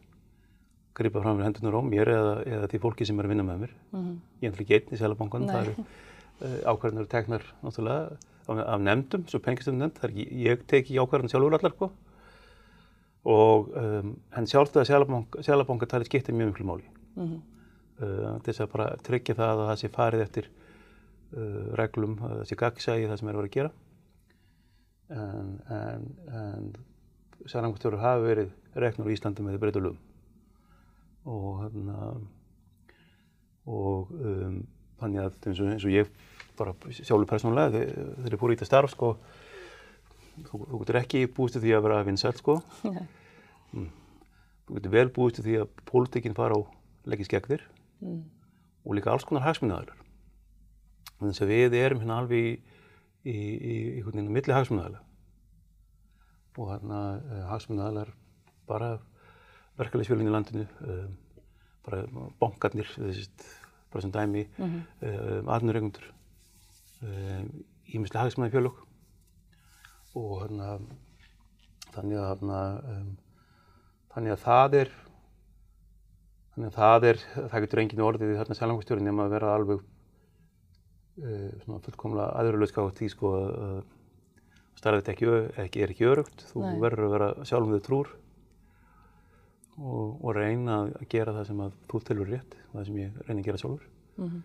gripa 0.99 1.23
fram 1.23 1.39
með 1.39 1.51
hendunar 1.51 1.79
á 1.79 1.83
mér 1.87 2.11
eða, 2.11 2.33
eða 2.57 2.71
því 2.73 2.81
fólki 2.83 3.07
sem 3.07 3.21
er 3.21 3.29
að 3.29 3.35
vinna 3.35 3.47
með 3.47 3.61
mér. 3.65 3.77
Mm 3.93 4.01
-hmm. 4.01 4.17
ég 4.41 4.49
er 4.49 4.53
náttúrulega 4.53 4.65
ekki 4.65 4.79
einn 4.79 4.97
í 4.97 5.03
Sælabankan 5.03 5.49
það 5.49 5.61
eru 5.63 5.75
uh, 5.85 6.59
ákveðinur 6.73 7.11
teknar 7.13 7.45
náttúrulega 7.63 8.19
af, 8.49 8.59
af 8.65 8.81
nefndum, 8.81 9.27
svo 9.29 9.39
pengistum 9.45 9.79
nefnd 9.79 10.03
er 10.03 10.15
ekki, 10.15 10.27
ég 10.49 10.65
teki 10.67 10.99
ákveðin 10.99 11.31
sjálfur 11.31 11.59
allar 11.59 11.77
sko. 11.77 11.91
og 13.29 13.69
um, 13.77 14.17
henn 14.33 14.47
sjálfstæða 14.49 15.13
Sælabanka 15.45 15.87
talir 15.87 16.09
skiptið 16.09 16.35
mjög 16.35 16.51
miklu 16.55 16.67
máli. 16.67 16.91
Mm 17.15 17.29
-hmm 17.29 17.58
uh, 18.01 18.39
til 18.43 18.53
þess 18.53 18.65
að 18.65 18.73
bara 18.75 18.89
tryggja 19.09 19.39
það 19.39 19.55
að 19.55 19.71
það 19.71 19.81
sé 19.83 19.93
farið 19.95 20.25
eftir 20.25 20.51
uh, 20.51 21.65
reglum, 21.81 22.19
að 22.23 22.37
það 22.41 22.49
sé 22.51 22.61
gaggsægi 22.63 23.11
það 23.11 23.21
sem 23.23 23.33
er 23.33 23.41
vera 23.41 23.51
að 23.51 23.57
gera. 23.59 23.75
En, 25.09 25.53
en, 25.73 26.03
en 26.37 26.73
sælangastjóður 27.49 28.03
hafi 28.03 28.27
verið 28.27 28.51
reknur 28.83 29.09
í 29.09 29.15
Íslandi 29.17 29.45
með 29.45 29.61
breytulum 29.63 29.97
og 31.29 31.63
hérna 31.63 32.11
og 33.69 34.13
um, 34.17 34.59
þannig 35.01 35.23
að 35.23 35.49
eins 35.51 35.61
og, 35.61 35.71
eins 35.75 35.87
og 35.87 35.95
ég 35.95 36.11
bara 36.59 36.75
sjálfur 36.91 37.29
persónulega 37.31 37.75
þegar 37.75 38.35
ég 38.35 38.41
fór 38.41 38.53
í 38.53 38.57
þetta 38.57 38.69
starf 38.69 38.95
sko 38.95 39.13
þú, 40.49 40.63
þú 40.65 40.81
getur 40.83 41.01
ekki 41.03 41.25
búist 41.37 41.59
því 41.61 41.75
að 41.77 41.85
vera 41.87 42.05
vinsælt 42.07 42.41
sko 42.41 42.59
mm. 43.77 43.91
þú 44.69 44.79
getur 44.79 44.95
vel 44.97 45.09
búist 45.15 45.43
því 45.45 45.61
að 45.63 45.83
pólitikinn 45.91 46.39
fara 46.39 46.59
á 46.59 46.61
leggis 47.09 47.31
gegn 47.31 47.53
þér 47.53 47.67
mm. 48.01 48.23
og 48.85 48.97
líka 48.99 49.13
alls 49.13 49.27
konar 49.29 49.47
hagsmunnaðalar. 49.47 50.01
Þannig 51.19 51.43
að 51.43 51.53
við 51.53 51.77
erum 51.79 52.03
hérna 52.03 52.19
alveg 52.23 52.49
í, 52.49 52.59
í, 53.35 53.37
í 53.99 54.03
veginn 54.07 54.31
á 54.31 54.37
milli 54.37 54.57
hagsmunnaðala 54.57 55.05
og 56.59 56.73
hérna 56.73 57.01
uh, 57.19 57.43
hagsmunnaðalar 57.53 58.13
bara 58.69 58.93
verkefæliðsfjölinn 59.79 60.29
í 60.31 60.35
landinu, 60.35 60.67
uh, 60.83 61.07
bara 61.87 62.03
bankarnir, 62.41 62.89
þessist, 62.97 63.45
bara 63.93 64.03
sem 64.05 64.13
dæmi, 64.15 64.45
mm 64.59 64.65
-hmm. 64.65 64.81
uh, 65.07 65.53
aðnurregundur, 65.55 66.09
ímislega 67.95 68.25
hagsmunnaði 68.25 68.57
fjölug 68.57 68.81
og 70.19 70.33
hérna 70.43 70.73
þannig 71.95 72.19
að, 72.19 72.29
hérna, 72.33 72.63
um, 72.93 73.13
þannig 74.15 74.35
að 74.35 74.43
það 74.43 74.77
er 74.81 74.91
Þannig 76.59 76.73
að 76.73 76.79
það 76.81 77.05
er, 77.07 77.21
það 77.37 77.61
getur 77.63 77.81
engin 77.85 78.01
orðið 78.03 78.31
í 78.33 78.37
þarna 78.41 78.55
selangustjórn 78.59 79.05
nema 79.07 79.25
að 79.29 79.35
vera 79.37 79.51
alveg 79.55 79.83
uh, 81.23 81.51
svona 81.63 81.83
fullkomlega 81.85 82.33
aðurlöðská 82.41 82.87
því 82.99 83.11
sko 83.13 83.29
að 83.39 83.77
starfið 84.81 85.05
þetta 85.05 85.13
ekki, 85.13 85.29
ekki, 85.63 85.83
er 85.85 85.93
ekki 85.95 86.09
örugt. 86.11 86.43
Þú 86.51 86.63
Nei. 86.65 86.81
verður 86.83 87.07
að 87.07 87.13
vera 87.15 87.29
sjálfum 87.47 87.77
þau 87.77 87.85
trúr 87.87 88.11
og, 89.79 90.17
og 90.19 90.35
reyna 90.35 90.81
að 90.89 91.05
gera 91.15 91.35
það 91.37 91.47
sem 91.53 91.63
að 91.63 91.77
þú 91.93 92.01
tilur 92.09 92.33
rétt, 92.35 92.57
það 92.73 92.89
sem 92.89 92.99
ég 93.05 93.21
reyna 93.29 93.39
að 93.39 93.47
gera 93.47 93.61
sjálfur. 93.63 93.85
Mm 94.19 94.33
-hmm. 94.33 94.43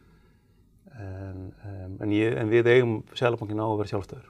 en, 1.01 1.39
um, 1.71 1.95
en, 2.05 2.13
ég, 2.13 2.37
en 2.37 2.53
við 2.53 2.69
eigum 2.75 2.93
selabankin 3.17 3.63
á 3.65 3.65
að 3.65 3.77
vera 3.79 3.89
sjálfstæður 3.89 4.29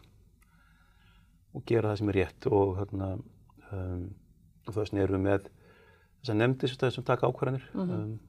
og 1.51 1.65
gera 1.67 1.91
það 1.91 1.99
sem 1.99 2.13
er 2.13 2.19
rétt 2.21 2.47
og, 2.47 2.77
þarna, 2.79 3.09
um, 3.75 4.07
þess 4.71 4.79
vegna 4.79 5.03
erum 5.03 5.19
við 5.19 5.27
með 5.27 5.51
þess 6.23 6.31
að 6.31 6.39
nefndi 6.39 6.69
sem 6.71 7.03
taka 7.03 7.27
ákvarðanir. 7.27 7.65
Mm 7.73 7.81
-hmm. 7.83 8.03
um, 8.03 8.19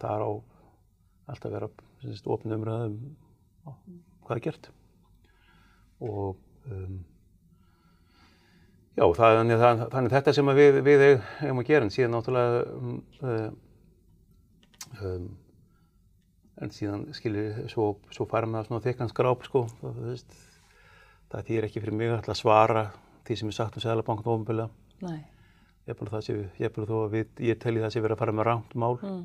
það 0.00 0.14
er 0.16 0.22
á 0.24 0.30
alltaf 1.32 1.48
að 1.48 1.56
vera 1.56 1.68
ofn 2.34 2.54
umræðum 2.56 3.16
hvað 4.22 4.36
er 4.36 4.40
gert. 4.46 4.70
Og 6.02 6.38
um, 6.70 7.04
já, 8.96 9.04
það, 9.04 9.36
þannig, 9.38 9.58
það, 9.60 9.84
þannig 9.92 10.14
þetta 10.16 10.34
sem 10.38 10.54
við, 10.56 10.80
við 10.82 11.04
hefum 11.42 11.62
að 11.62 11.68
gera 11.68 11.84
en 11.84 11.94
síðan 11.94 12.16
náttúrulega 12.16 12.64
um, 12.78 12.96
um, 15.02 15.28
en 16.62 16.74
síðan 16.74 17.06
skilir 17.12 17.68
svo, 17.68 17.96
svo 18.10 18.26
fara 18.30 18.48
með 18.48 18.70
svona 18.70 18.84
þekkan 18.88 19.12
skráp 19.12 19.44
sko. 19.44 19.66
það, 19.82 20.24
það 21.28 21.46
þýr 21.50 21.68
ekki 21.68 21.84
fyrir 21.84 22.00
mig 22.00 22.16
að 22.16 22.34
svara 22.40 22.88
því 23.26 23.38
sem 23.38 23.52
er 23.52 23.60
sagt 23.60 23.76
um 23.76 23.84
Sælabankan 23.84 24.32
ofinbilla. 24.32 24.68
Nei 25.02 25.31
ég 25.86 25.94
er 25.94 26.74
bara 26.74 26.86
þó 26.86 26.98
að 27.04 27.14
við, 27.16 27.32
ég 27.48 27.58
telji 27.58 27.82
það 27.82 27.94
sem 27.94 28.04
verið 28.04 28.16
að 28.16 28.22
fara 28.22 28.36
með 28.36 28.48
rámt 28.48 28.74
mál 28.78 28.94
mm. 29.00 29.24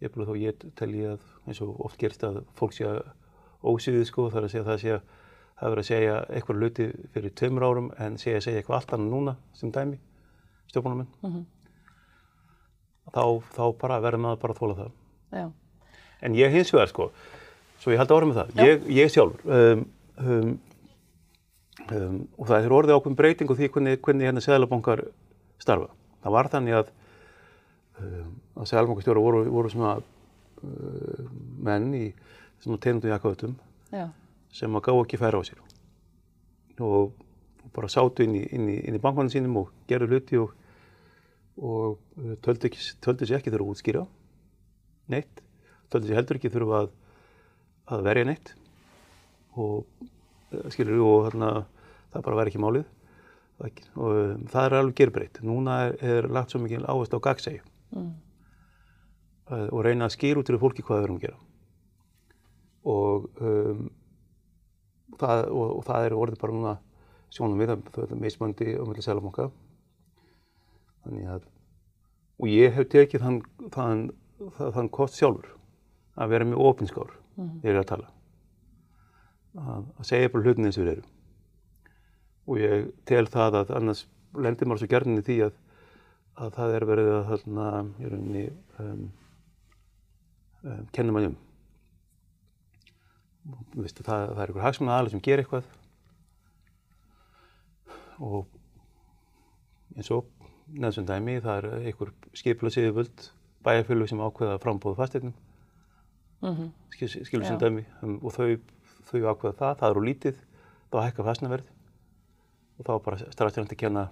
ég 0.00 0.08
er 0.08 0.14
bara 0.14 0.26
þó 0.26 0.32
að 0.34 0.42
ég 0.42 0.66
telji 0.78 1.06
að 1.12 1.28
eins 1.46 1.60
og 1.62 1.84
oft 1.86 2.00
gerst 2.00 2.26
að 2.26 2.40
fólk 2.58 2.74
sé 2.74 2.88
að 2.88 3.00
ósýðið 3.66 4.08
sko 4.10 4.26
þar 4.32 4.46
að 4.46 4.52
segja 4.54 4.66
það 4.66 4.82
sé 4.82 4.96
að 4.96 5.06
það 5.56 5.72
verið 5.72 5.82
að 5.82 5.88
segja 5.88 6.16
eitthvað 6.36 6.60
luti 6.60 6.86
fyrir 7.14 7.34
tveimur 7.40 7.64
árum 7.64 7.88
en 8.02 8.18
segja 8.20 8.40
að 8.40 8.46
segja 8.46 8.60
eitthvað 8.60 8.78
allt 8.78 8.94
annað 8.96 9.14
núna 9.14 9.34
sem 9.56 9.72
dæmi, 9.72 9.98
stjórnmálamenn 10.72 11.08
mm 11.22 11.30
-hmm. 11.30 11.44
þá, 13.14 13.24
þá 13.56 13.64
bara 13.80 14.00
verður 14.04 14.24
maður 14.24 14.42
bara 14.42 14.52
að 14.56 14.60
þóla 14.60 14.78
það 14.80 14.90
Já. 15.40 15.46
en 16.20 16.34
ég 16.34 16.52
hins 16.52 16.72
vegar 16.74 16.92
sko 16.92 17.10
svo 17.80 17.92
ég 17.92 17.98
held 17.98 18.10
að 18.10 18.16
orða 18.16 18.28
með 18.28 18.40
það, 18.40 18.66
ég, 18.66 18.86
ég 18.98 19.10
sjálfur 19.10 19.40
um, 19.56 19.86
um, 20.18 20.58
um, 21.90 22.28
og 22.36 22.46
það 22.46 22.64
er 22.64 22.76
orðið 22.78 22.96
ákveðin 22.96 23.16
breyting 23.16 23.50
og 23.50 23.56
því 23.56 23.70
hvernig, 23.70 24.00
hvernig 24.00 24.26
hérna 24.26 24.44
seglabankar 24.44 25.04
starfa. 25.62 25.90
Það 26.24 26.34
var 26.36 26.50
þannig 26.52 26.76
að, 26.80 26.90
um, 28.02 28.32
að 28.56 28.68
selmokastjóra 28.72 29.22
voru, 29.22 29.44
voru 29.52 29.72
svona 29.72 29.94
uh, 30.00 31.30
menn 31.66 31.92
í 31.96 32.04
svona 32.62 32.80
tegundum 32.82 33.12
jakkaðutum 33.12 33.56
sem 34.56 34.76
að 34.78 34.86
gá 34.88 34.92
ekki 34.96 35.20
færa 35.20 35.40
á 35.40 35.42
sér. 35.46 35.62
Og, 36.82 37.12
og 37.12 37.72
bara 37.76 37.90
sátu 37.92 38.24
inn 38.24 38.36
í, 38.38 38.44
inn 38.56 38.68
í, 38.72 38.76
inn 38.88 38.98
í 38.98 39.02
bankvæðin 39.02 39.32
sínum 39.32 39.60
og 39.62 39.72
gerðu 39.88 40.10
hluti 40.12 40.40
og, 40.40 40.52
og 41.60 41.96
uh, 42.20 42.34
töldu, 42.44 42.70
ekki, 42.70 42.82
töldu 43.04 43.28
sér 43.28 43.40
ekki 43.40 43.52
þurfa 43.54 43.68
að 43.68 43.76
útskýra 43.76 44.04
neitt, 45.12 45.42
töldu 45.92 46.10
sér 46.10 46.20
heldur 46.20 46.40
ekki 46.40 46.52
þurfa 46.52 46.82
að, 46.84 46.92
að 47.94 48.04
verja 48.10 48.28
neitt. 48.28 48.52
Og 49.56 49.86
uh, 49.86 50.68
skilur 50.74 51.00
og 51.06 51.30
þarna 51.30 51.54
það 52.12 52.26
bara 52.26 52.40
væri 52.40 52.52
ekki 52.52 52.64
málið 52.64 52.86
og, 53.62 53.82
um, 53.96 54.46
það 54.52 54.68
er 54.68 54.78
alveg 54.80 54.98
gerbreytt. 55.00 55.42
Núna 55.46 55.80
er, 55.86 55.98
er 56.04 56.30
lagt 56.32 56.52
svo 56.52 56.60
mikið 56.62 56.84
áherslu 56.84 57.20
á 57.22 57.26
gagsægi 57.26 57.60
mm. 57.96 58.10
og 59.70 59.84
reyna 59.86 60.08
að 60.08 60.16
skýra 60.16 60.42
út 60.42 60.50
til 60.50 60.60
fólki 60.60 60.84
hvað 60.86 61.00
við 61.00 61.08
erum 61.08 61.20
að 61.20 61.26
gera 61.28 61.42
og, 62.86 63.26
um, 63.42 63.86
það, 65.18 65.44
og, 65.50 65.70
og 65.78 65.82
það 65.88 66.06
er 66.06 66.16
orðið 66.16 66.42
bara 66.42 66.56
núna 66.56 66.74
sjónum 67.34 67.60
við, 67.60 67.74
það 67.94 68.04
er 68.06 68.22
meðsmöndi 68.22 68.68
og 68.76 68.90
meðlega 68.90 69.08
selamonga 69.08 69.48
þannig 71.04 71.32
að 71.34 71.48
og 72.36 72.52
ég 72.52 72.74
hef 72.76 72.90
tekið 72.92 73.24
þann, 73.24 73.40
þann, 73.72 74.02
þann, 74.58 74.72
þann 74.76 74.92
kost 74.92 75.18
sjálfur 75.18 75.54
að 76.16 76.32
vera 76.34 76.48
með 76.48 76.62
ofinskár 76.68 77.14
mm. 77.36 77.52
þegar 77.62 77.70
ég 77.70 77.74
er 77.74 77.82
að 77.82 77.90
tala 77.92 78.10
að, 79.56 79.86
að 79.96 80.08
segja 80.10 80.32
bara 80.32 80.46
hlutin 80.46 80.68
eins 80.68 80.78
og 80.78 80.84
við 80.84 80.94
erum 80.96 81.12
og 82.46 82.60
ég 82.60 82.90
tel 83.08 83.26
það 83.30 83.60
að 83.60 83.72
annars 83.76 84.04
lendir 84.36 84.68
maður 84.68 84.84
svo 84.84 84.90
gerðinni 84.92 85.24
því 85.26 85.36
að, 85.46 85.56
að 86.44 86.52
það 86.58 86.76
er 86.76 86.86
verið 86.90 87.10
að 87.14 87.30
þarna 87.30 87.66
í 87.98 88.10
rauninni 88.12 88.44
um, 88.82 89.02
um, 90.62 90.84
kenna 90.94 91.16
maður 91.16 91.32
um. 91.32 91.40
Vistu, 93.76 94.02
það, 94.06 94.30
það 94.32 94.42
er 94.42 94.50
einhver 94.50 94.66
hagsmann 94.66 94.92
aðalega 94.92 95.14
sem 95.14 95.24
ger 95.26 95.42
eitthvað. 95.42 95.68
Og 98.26 98.46
eins 99.94 100.10
og 100.14 100.30
neðsum 100.74 101.06
dæmi 101.06 101.38
það 101.44 101.60
er 101.60 101.86
einhver 101.90 102.12
skipla 102.36 102.72
siðvöld 102.74 103.28
bæjarfjölu 103.66 104.08
sem 104.10 104.22
ákveða 104.22 104.58
frambóðu 104.62 104.98
fastegnum 104.98 105.34
mm 106.42 106.52
-hmm. 106.54 106.68
skipla 106.96 107.46
sem 107.46 107.58
dæmi. 107.58 107.86
Um, 108.02 108.18
og 108.22 108.34
þau, 108.34 108.58
þau 109.10 109.20
ákveða 109.32 109.58
það, 109.62 109.78
það 109.78 109.90
eru 109.90 110.06
lítið. 110.10 110.44
Þá 110.86 110.96
hækkar 111.02 111.26
fastnaverð 111.26 111.75
og 112.76 112.86
þá 112.88 112.92
bara 113.04 113.20
að 113.76 113.76
kenna 113.76 114.08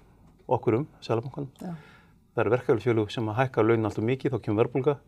okkur 0.48 0.80
um 0.80 0.86
selabankan 1.04 1.50
það 1.60 2.42
eru 2.44 2.54
verkefælusfjölu 2.56 3.08
sem 3.12 3.28
að 3.30 3.40
hækka 3.42 3.64
launin 3.64 3.88
alltaf 3.88 4.04
mikið 4.04 4.34
þá 4.34 4.40
kemur 4.44 4.64
verbulga 4.64 4.98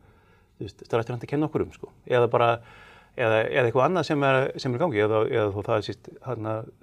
er 0.61 1.03
að 1.03 1.27
kenna 1.29 1.51
okkur 1.51 1.67
um 1.67 1.73
sko. 1.75 1.91
eða 2.07 2.31
bara 2.33 2.51
eða, 3.17 3.43
eða 3.45 3.67
eitthvað 3.67 3.89
annað 3.89 4.09
sem 4.11 4.25
er, 4.29 4.39
sem 4.63 4.75
er 4.75 4.83
gangi 4.83 5.03
eða, 5.05 5.27
eða 5.29 5.53
þó 5.53 5.61
það 5.69 5.77
er 5.77 5.87
síst 5.89 6.11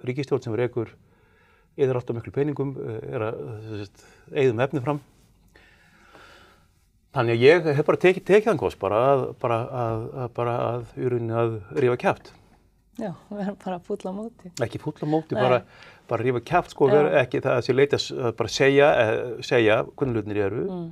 ríkistjórn 0.06 0.44
sem 0.44 0.54
er 0.54 0.66
einhver 0.66 0.94
eða 1.76 1.98
alltaf 1.98 2.16
miklu 2.18 2.34
peningum, 2.34 2.76
eh, 2.78 3.00
er 3.16 3.26
að 3.28 3.82
eigðum 4.30 4.62
efni 4.62 4.82
fram. 4.84 5.00
Þannig 7.14 7.36
að 7.36 7.44
ég 7.46 7.68
hef 7.78 7.86
bara 7.86 8.00
tekið, 8.02 8.24
tekið 8.26 8.48
þann 8.50 8.62
kost 8.62 8.78
bara 8.82 9.02
að, 9.12 9.24
bara 9.42 9.58
að, 9.82 10.06
að, 10.22 10.30
bara 10.34 10.54
að, 10.68 10.86
að 11.42 11.52
rífa 11.78 11.98
kæft. 12.04 12.32
Já, 12.98 13.10
vera 13.30 13.54
bara 13.64 13.80
fúll 13.82 14.02
á 14.06 14.12
móti. 14.14 14.50
Ekki 14.62 14.82
á 15.02 15.06
móti, 15.06 15.38
bara, 15.38 15.62
bara 16.08 16.24
rífa 16.24 16.42
kæft, 16.44 16.74
sko, 16.74 16.88
vera 16.92 17.22
ekki 17.22 17.40
það 17.44 17.58
að 17.58 17.66
sé 17.66 17.74
leita 17.74 18.00
að 18.00 18.36
bara 18.38 18.52
segja, 18.52 18.90
eh, 19.00 19.22
segja 19.46 19.80
hvernig 19.94 20.18
hlutinir 20.18 20.40
eru, 20.46 20.64
mm. 20.64 20.86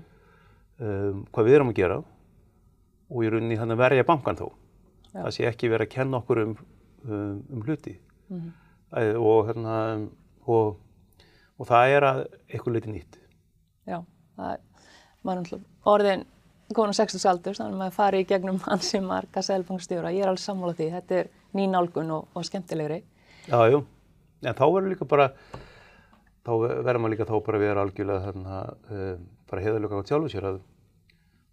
um, 0.86 1.22
hvað 1.34 1.48
við 1.48 1.58
erum 1.58 1.72
að 1.72 1.80
gera 1.80 1.98
og 3.12 3.24
í 3.26 3.32
rauninni 3.32 3.58
þannig 3.60 3.76
að 3.76 3.84
verja 3.84 4.08
bankan 4.08 4.40
þó. 4.40 4.46
Já. 5.12 5.18
Það 5.18 5.32
sé 5.36 5.48
ekki 5.50 5.72
verið 5.72 5.88
að 5.88 5.94
kenna 5.96 6.20
okkur 6.22 6.42
um, 6.42 6.56
um, 7.04 7.38
um 7.52 7.64
hluti. 7.66 7.98
Mm. 8.32 8.50
Og 9.20 9.48
hérna, 9.48 9.76
og, 10.48 10.76
og 11.60 11.68
það 11.68 11.96
er 11.96 12.08
að 12.08 12.22
eitthvað 12.48 12.78
litið 12.78 12.94
nýtt. 12.96 13.18
Já, 13.88 13.98
það 14.36 14.54
er, 14.54 14.86
maður 15.24 15.56
er 15.58 15.66
orðin 15.92 16.26
konar 16.72 16.96
60 16.96 17.28
aldur, 17.28 17.56
þannig 17.56 17.76
að 17.76 17.80
maður 17.82 17.96
fari 17.98 18.22
í 18.22 18.28
gegnum 18.28 18.60
hansi 18.68 19.00
marga 19.04 19.44
selfangstjóra. 19.44 20.12
Ég 20.16 20.24
er 20.24 20.32
alveg 20.32 20.44
sammálað 20.44 20.80
því, 20.80 20.90
þetta 20.96 21.18
er 21.20 21.32
ný 21.58 21.66
nálgun 21.68 22.14
og, 22.16 22.30
og 22.32 22.48
skemmtilegri. 22.48 23.02
Já, 23.48 23.58
jú, 23.72 23.82
en 24.42 24.58
þá 24.58 24.64
verður 24.66 24.90
líka 24.92 25.08
bara, 25.08 25.28
þá 26.46 26.52
verður 26.62 27.00
maður 27.04 27.14
líka 27.14 27.28
þá 27.30 27.36
bara 27.38 27.60
að 27.60 27.64
vera 27.66 27.86
algjörlega 27.86 28.26
þarna, 28.26 28.58
uh, 28.90 29.14
bara 29.52 29.64
heðalega 29.66 30.02
átt 30.02 30.12
sjálfu 30.12 30.32
sér 30.32 30.50
að 30.50 30.60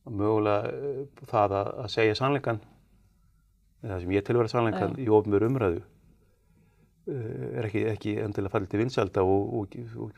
mögulega 0.10 0.74
uh, 0.74 1.24
það 1.30 1.56
að, 1.62 1.72
að 1.86 1.94
segja 1.96 2.20
sannleikan, 2.20 2.62
það 3.86 4.04
sem 4.04 4.18
ég 4.18 4.28
til 4.28 4.36
að 4.36 4.44
vera 4.44 4.54
sannleikan 4.56 5.00
í 5.00 5.08
ofnmjör 5.20 5.48
umræðu, 5.50 5.86
Eh, 7.10 7.58
er 7.58 7.66
ekki, 7.66 7.84
ekki 7.90 8.16
endilega 8.22 8.54
fallið 8.54 8.74
til 8.74 8.82
vinsalda 8.84 9.24
og, 9.26 9.54
og, 9.60 9.76
og, 10.04 10.18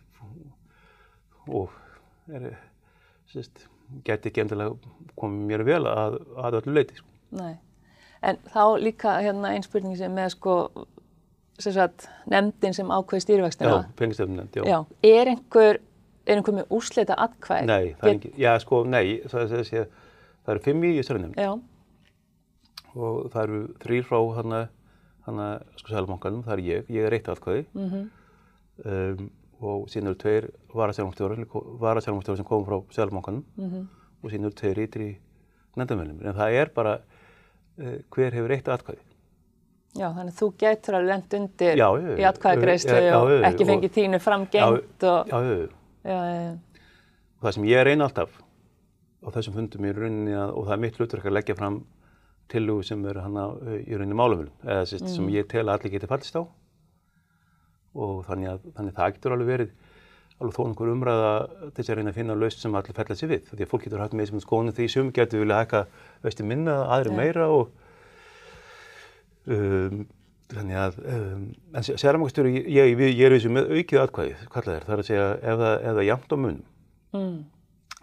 og 1.60 2.31
er, 2.36 2.47
sérst, 3.31 3.67
geti 4.07 4.31
ekki 4.31 4.43
endilega 4.43 4.75
komið 5.19 5.45
mér 5.51 5.63
vel 5.67 5.84
að, 5.88 6.17
að 6.41 6.57
öllu 6.62 6.75
leiti. 6.75 6.97
Sko. 6.99 7.07
Nei, 7.39 7.53
en 8.27 8.41
þá 8.51 8.63
líka 8.81 9.15
hérna 9.21 9.53
einn 9.55 9.63
spurning 9.67 9.95
sem 9.99 10.12
með 10.15 10.34
sko 10.36 10.57
sagt, 11.62 12.10
nefndin 12.32 12.74
sem 12.74 12.91
ákveði 12.91 13.21
stýrivextina. 13.26 13.71
Já, 13.71 13.95
pengistöfnumnefnd, 13.95 14.56
já. 14.56 14.63
já. 14.65 14.86
Er 15.04 15.28
einhver, 15.28 15.82
er 16.26 16.36
einhver 16.36 16.54
með 16.54 16.76
úsleita 16.78 17.17
atkvæð? 17.17 17.65
Nei, 17.69 17.95
það 18.00 18.10
er 18.10 18.15
ekki, 18.15 18.32
já 18.41 18.52
sko, 18.60 18.84
nei, 18.84 19.06
það, 19.26 19.54
það, 19.54 19.65
það, 19.69 19.88
það 20.45 20.54
eru 20.56 20.63
fimm 20.67 20.84
í 20.84 20.93
þessari 20.97 21.24
nefnd. 21.26 21.41
Já. 21.41 21.52
Og 22.95 23.19
það 23.32 23.43
eru 23.43 23.60
þrýr 23.86 24.08
frá 24.10 24.19
þannig 24.38 24.58
að 24.62 24.71
sko 25.80 25.93
Sælubankanum, 25.93 26.43
það 26.47 26.58
er 26.58 26.63
ég, 26.65 26.89
ég 26.89 27.06
er 27.08 27.15
eitt 27.15 27.30
aðkvæði 27.30 27.65
mm 27.71 27.89
-hmm. 27.89 28.08
um, 28.91 29.30
og 29.62 29.89
síðan 29.89 30.10
eru 30.10 30.17
tveir 30.17 30.50
varasælumstjóður 30.74 32.38
sem 32.38 32.45
komum 32.45 32.65
frá 32.65 32.82
Sælubankanum 32.95 33.45
mm 33.56 33.69
-hmm. 33.69 33.86
og 34.24 34.32
síðan 34.32 34.45
eru 34.45 34.56
tveir 34.56 34.80
ytri 34.80 35.19
nefndamönnum, 35.78 36.19
en 36.26 36.36
það 36.36 36.52
er 36.52 36.69
bara 36.76 37.00
uh, 37.78 37.97
hver 38.10 38.34
hefur 38.34 38.52
eitt 38.52 38.67
aðkvæði. 38.67 39.11
Já, 39.91 40.08
þannig 40.15 40.32
að 40.32 40.38
þú 40.38 40.47
getur 40.62 40.95
að 40.95 41.08
lenda 41.10 41.38
undir 41.41 41.80
já, 41.82 41.88
ég, 41.99 42.12
í 42.15 42.27
atkvæðagreyslu 42.30 42.99
og 43.17 43.32
ekki 43.49 43.65
fengið 43.67 43.91
tínu 43.97 44.19
framgengt 44.23 45.04
og... 45.04 45.32
Já, 45.32 45.41
já, 46.08 46.15
já. 46.15 46.54
Það 47.41 47.56
sem 47.58 47.65
ég 47.67 47.84
reyna 47.88 48.08
alltaf 48.08 48.38
á 49.21 49.27
þessum 49.36 49.58
fundum 49.58 49.88
í 49.89 49.91
rauninni 49.97 50.38
að, 50.38 50.54
og 50.56 50.69
það 50.69 50.75
er 50.77 50.82
mitt 50.86 50.99
hlutverk 50.99 51.27
að 51.27 51.36
leggja 51.36 51.58
fram 51.60 51.82
tillugu 52.51 52.86
sem 52.88 53.04
er 53.12 53.19
hann 53.25 53.38
í 53.82 53.91
rauninni 53.91 54.17
málumölum 54.17 54.65
eða 54.65 54.88
sérst, 54.88 55.10
mm. 55.10 55.13
sem 55.17 55.30
ég 55.36 55.51
tel 55.51 55.65
að 55.65 55.73
allir 55.75 55.95
geti 55.97 56.10
fallist 56.10 56.39
á 56.39 56.43
og 57.91 58.23
þannig 58.30 58.54
að 58.54 58.67
þannig 58.77 58.97
það 58.97 59.15
getur 59.17 59.36
alveg 59.36 59.51
verið 59.51 59.71
alveg 60.41 60.56
þó 60.56 60.62
einhver 60.65 60.91
umræða 60.95 61.32
til 61.62 61.73
þess 61.77 61.91
að 61.91 61.99
reyna 61.99 62.13
að 62.13 62.19
finna 62.21 62.38
laust 62.39 62.63
sem 62.63 62.75
allir 62.80 62.97
fellast 62.97 63.23
sér 63.23 63.32
við 63.36 63.51
því 63.51 63.65
að 63.65 63.71
fólk 63.73 63.86
getur 63.86 64.04
haft 64.04 64.15
með 64.17 64.32
sem 64.32 64.43
skoðinu 64.43 64.75
því 64.77 64.88
sem 64.95 65.12
getur 65.15 65.43
vilja 65.43 65.60
hækka 65.62 65.82
veistu 66.23 66.47
minna, 66.47 66.77
aðri 66.95 67.15
meira 67.19 67.49
og 67.51 67.75
um, 69.47 70.04
þannig 70.51 70.82
að 70.82 70.99
um, 71.15 71.47
en 71.73 71.88
sérmangstjóri, 71.88 72.54
ég, 72.65 72.91
ég, 72.91 73.08
ég 73.15 73.25
er 73.25 73.38
þessu 73.38 73.54
með 73.54 73.71
aukið 73.77 74.04
atkvæði, 74.04 74.36
hvað 74.51 74.75
er, 74.75 74.86
það 74.89 74.99
að 74.99 75.08
segja 75.08 75.32
ef 75.39 75.65
það 75.65 75.97
er 76.01 76.08
jæmt 76.10 76.36
á 76.36 76.38
mun 76.38 76.62
mm 77.15 77.41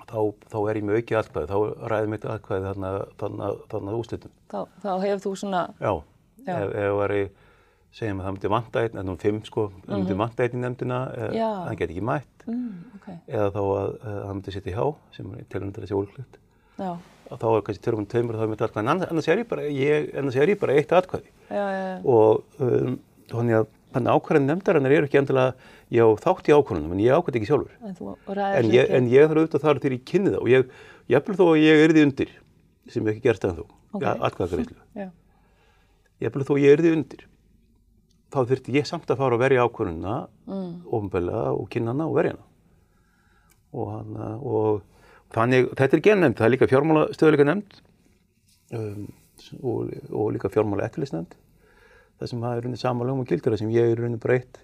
þá, 0.09 0.21
þá 0.49 0.57
er 0.63 0.79
ég 0.79 0.87
með 0.87 1.01
aukið 1.01 1.21
atkvæði, 1.21 1.49
þá 1.51 1.91
ræðum 1.93 2.17
ég 2.17 2.25
atkvæði 2.35 2.65
þarna, 2.69 3.51
þarna 3.73 3.99
úslitum. 3.99 4.33
Þá, 4.53 4.59
þá 4.85 4.91
hefur 5.05 5.23
þú 5.25 5.35
svona... 5.43 5.63
Já, 5.83 5.93
Já. 6.47 6.55
ef 6.55 6.73
það 6.75 6.97
var 6.99 7.15
ég, 7.17 7.45
segjum 7.99 8.23
að 8.23 8.29
það 8.29 8.37
myndi 8.37 8.53
vanta 8.55 8.85
einn, 8.85 8.99
en 9.03 9.13
um 9.13 9.21
fimm 9.21 9.41
sko, 9.47 9.67
það 9.69 9.77
mm 9.77 9.85
-hmm. 9.89 10.03
myndi 10.03 10.19
vanta 10.23 10.45
einn 10.47 10.57
í 10.57 10.63
nefndina, 10.65 10.99
það 11.35 11.79
get 11.83 11.95
ekki 11.95 12.07
mætt, 12.09 12.47
mm, 12.47 12.75
okay. 12.99 13.17
eða 13.27 13.49
þá 13.57 13.63
að 13.63 13.95
það 14.07 14.35
myndi 14.35 14.57
sitta 14.57 14.71
í 14.71 14.77
hjá, 14.77 14.87
sem 15.17 15.33
er 15.35 15.49
tilhundar 15.49 15.87
þessi 15.87 15.99
ólklut. 15.99 16.41
Já. 16.79 16.91
Þá 17.29 17.49
er 17.51 17.65
kannski 17.67 17.85
törfum 17.85 18.07
tveimur 18.09 18.39
þá 18.39 18.45
er 18.45 18.53
mitt 18.53 18.63
atkvæði, 18.65 18.85
en 18.85 19.03
annars 19.05 19.27
er 19.29 19.43
ég 19.43 19.49
bara, 19.51 19.67
ég, 19.69 20.07
er 20.17 20.53
ég 20.53 20.61
bara 20.61 20.77
eitt 20.79 20.95
atkvæði. 20.97 21.29
Já, 21.51 21.61
já, 21.61 21.83
já. 21.85 21.99
Og 22.09 22.63
um, 22.65 22.95
þannig 23.29 23.59
að 23.59 23.75
ákvarðan 24.09 24.49
nefndarinnar 24.49 24.95
eru 24.97 25.09
ekki 25.09 25.21
endilega, 25.21 25.69
já 25.93 26.05
þátt 26.25 26.49
í 26.49 26.55
ákvarðanum 26.57 26.95
en 26.97 27.03
ég 27.05 27.19
ákvarði 27.19 27.41
ekki 27.41 27.51
sjálfur. 27.51 27.77
En, 27.85 28.01
en, 28.49 28.71
ég, 28.73 28.91
en 28.97 29.09
ég 29.13 29.29
þarf 29.29 29.43
auðvitað 29.43 29.65
þar 29.67 29.81
til 29.85 29.93
ég 29.95 30.05
kynni 30.09 30.33
það 30.35 30.43
og 30.43 30.51
ég, 30.53 30.75
ég 31.09 31.21
eftir 31.21 31.39
þó 31.39 31.45
að 31.49 31.63
ég 31.63 31.85
erði 31.85 32.05
undir, 32.09 32.35
sem 32.89 33.09
ég 33.09 33.17
ekki 33.17 33.25
gerst 33.29 33.49
ennþá, 33.49 33.65
okay. 33.93 34.13
atkvæðakarreyslu. 34.29 35.09
Ég 36.19 36.31
eftir 36.31 36.49
þó 36.49 36.53
að 36.57 36.63
ég 36.65 36.77
erði 36.79 36.93
undir, 36.97 37.25
þá 38.33 38.39
þurfti 38.43 38.77
ég 38.77 38.89
samt 38.89 39.09
að 39.13 39.21
fara 39.23 39.39
að 39.39 39.45
verja 39.45 39.65
ákvarðanuna, 39.69 40.19
mm. 40.49 40.71
ofinbæla 40.89 41.43
og 41.55 41.69
kynnana 41.73 42.09
og 42.09 42.21
verjana. 42.21 42.45
Og, 43.69 43.89
hana, 43.93 44.31
og 44.41 44.85
þannig, 45.35 45.69
þetta 45.79 45.97
er 45.99 46.05
gennemnd, 46.05 46.39
það 46.39 46.47
er 46.47 46.55
líka 46.55 46.71
fjármála 46.71 47.05
stöðuleika 47.17 47.47
nefnd 47.49 47.79
um, 48.79 49.07
og, 49.63 49.93
og 50.11 50.31
líka 50.37 50.51
fjármála 50.53 50.87
eftirlisnefnd 50.89 51.37
það 52.19 52.31
sem 52.33 52.45
það 52.45 52.55
er 52.55 52.65
rauninni 52.65 52.81
sama 52.81 53.07
lögum 53.07 53.25
og 53.25 53.31
gildara 53.31 53.59
sem 53.61 53.73
ég 53.75 53.93
er 53.93 54.01
rauninni 54.01 54.21
breytt 54.23 54.61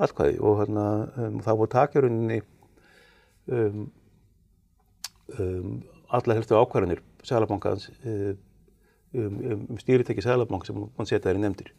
allkvæði 0.00 0.38
og 0.46 0.60
hérna, 0.62 0.84
um, 1.18 1.40
það 1.44 1.60
voru 1.62 1.72
takja 1.74 2.04
rauninni 2.04 2.40
um, 3.50 3.88
um, 5.38 5.80
alla 6.10 6.38
helstu 6.38 6.58
ákvarðanir 6.58 7.02
Sælabankans 7.26 7.90
um, 8.00 8.38
um, 9.14 9.40
um 9.66 9.80
stýritekki 9.82 10.24
Sælabank 10.24 10.66
sem 10.68 10.78
mann 10.78 11.08
setja 11.08 11.26
þær 11.28 11.42
í 11.42 11.44
nefndir 11.44 11.74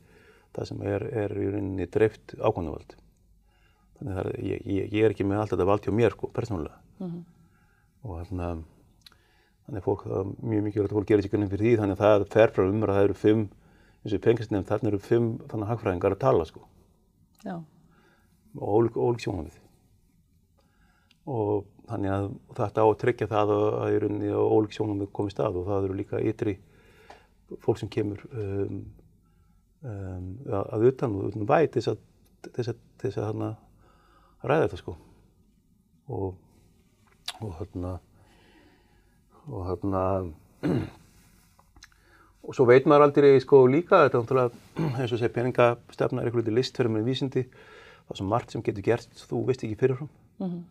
það 0.51 0.67
sem 0.67 0.83
er, 0.83 1.07
er 1.23 1.37
í 1.39 1.47
rauninni 1.47 1.87
dreift 1.91 2.35
ákvæðanvald 2.35 2.97
þannig 4.01 4.19
að 4.21 4.31
ég, 4.41 4.65
ég, 4.65 4.89
ég 4.91 5.05
er 5.05 5.13
ekki 5.13 5.27
með 5.27 5.43
allt 5.43 5.53
þetta 5.53 5.67
vald 5.69 5.85
hjá 5.85 5.93
mér 5.93 6.15
sko, 6.15 6.29
persónulega. 6.33 6.79
Mm 6.99 7.07
-hmm. 7.07 7.23
Og 8.01 8.21
þarna, 8.21 8.51
þannig 9.65 9.85
fólk, 9.85 10.05
það 10.07 10.21
er 10.21 10.29
mjög 10.51 10.63
mikilvægt 10.67 10.91
að 10.91 10.97
fólk 10.97 11.09
gerir 11.11 11.25
sér 11.25 11.33
grunninn 11.33 11.51
fyrir 11.51 11.67
því, 11.67 11.73
þannig 11.81 11.97
að 11.97 12.05
það 12.05 12.27
fer 12.35 12.53
frá 12.55 12.63
umræð, 12.65 12.95
það 12.97 13.07
eru 13.07 13.17
fimm, 13.21 13.43
eins 14.01 14.15
og 14.15 14.23
pengasnefn, 14.25 14.69
þarna 14.69 14.91
eru 14.91 15.01
fimm 15.05 15.27
þannig 15.51 15.71
hagfræðingar 15.71 16.15
að 16.15 16.23
tala 16.23 16.47
sko. 16.49 16.63
Já. 17.45 17.55
Og 18.57 18.73
ólík, 18.77 18.97
ólík 18.97 19.23
sjónamið. 19.25 19.59
Og 21.31 21.67
þannig 21.91 22.15
að 22.15 22.27
þetta 22.57 22.83
á 22.83 22.87
að 22.87 22.97
tryggja 23.03 23.29
það 23.31 23.53
að, 23.55 23.65
að 23.77 23.93
í 23.93 24.01
rauninni 24.01 24.33
að 24.33 24.51
ólík 24.55 24.75
sjónamið 24.75 25.11
komið 25.15 25.35
stað 25.35 25.59
og 25.61 25.69
það 25.69 25.87
eru 25.87 25.97
líka 25.99 26.21
ytri 26.31 26.57
fólk 27.61 27.81
sem 27.81 27.91
kemur 27.91 28.21
um, 28.31 28.77
um, 29.83 30.29
að 30.55 30.87
utan 30.91 31.17
og 31.17 31.31
utan 31.31 31.49
væt 31.49 31.75
til 31.75 31.83
þess 31.83 31.91
að, 32.71 32.79
að, 33.11 33.27
að, 33.27 33.41
að 33.45 34.49
ræða 34.49 34.65
þetta 34.65 34.81
sko. 34.81 34.95
Og 36.11 36.31
og 37.43 37.53
hérna 37.59 37.99
og 39.47 39.65
hérna 39.67 40.03
og 42.45 42.55
svo 42.55 42.65
veit 42.69 42.87
maður 42.89 43.07
aldrei 43.07 43.39
sko 43.41 43.63
líka 43.69 44.03
þetta 44.05 44.17
er 44.17 44.23
náttúrulega 44.23 44.99
eins 45.01 45.13
og 45.13 45.21
segja 45.21 45.33
peningastefna 45.35 46.21
er 46.21 46.29
eitthvað 46.29 46.45
litið 46.45 46.57
list 46.57 46.77
fyrir 46.77 46.93
með 46.93 47.09
vísindi. 47.09 47.43
Það 48.05 48.13
er 48.13 48.19
svo 48.19 48.27
margt 48.29 48.53
sem 48.53 48.63
getur 48.65 48.85
gert 48.85 49.25
þú 49.29 49.41
veist 49.47 49.65
ekki 49.65 49.79
fyrirfram. 49.79 50.09
Mm 50.39 50.47
-hmm. 50.47 50.63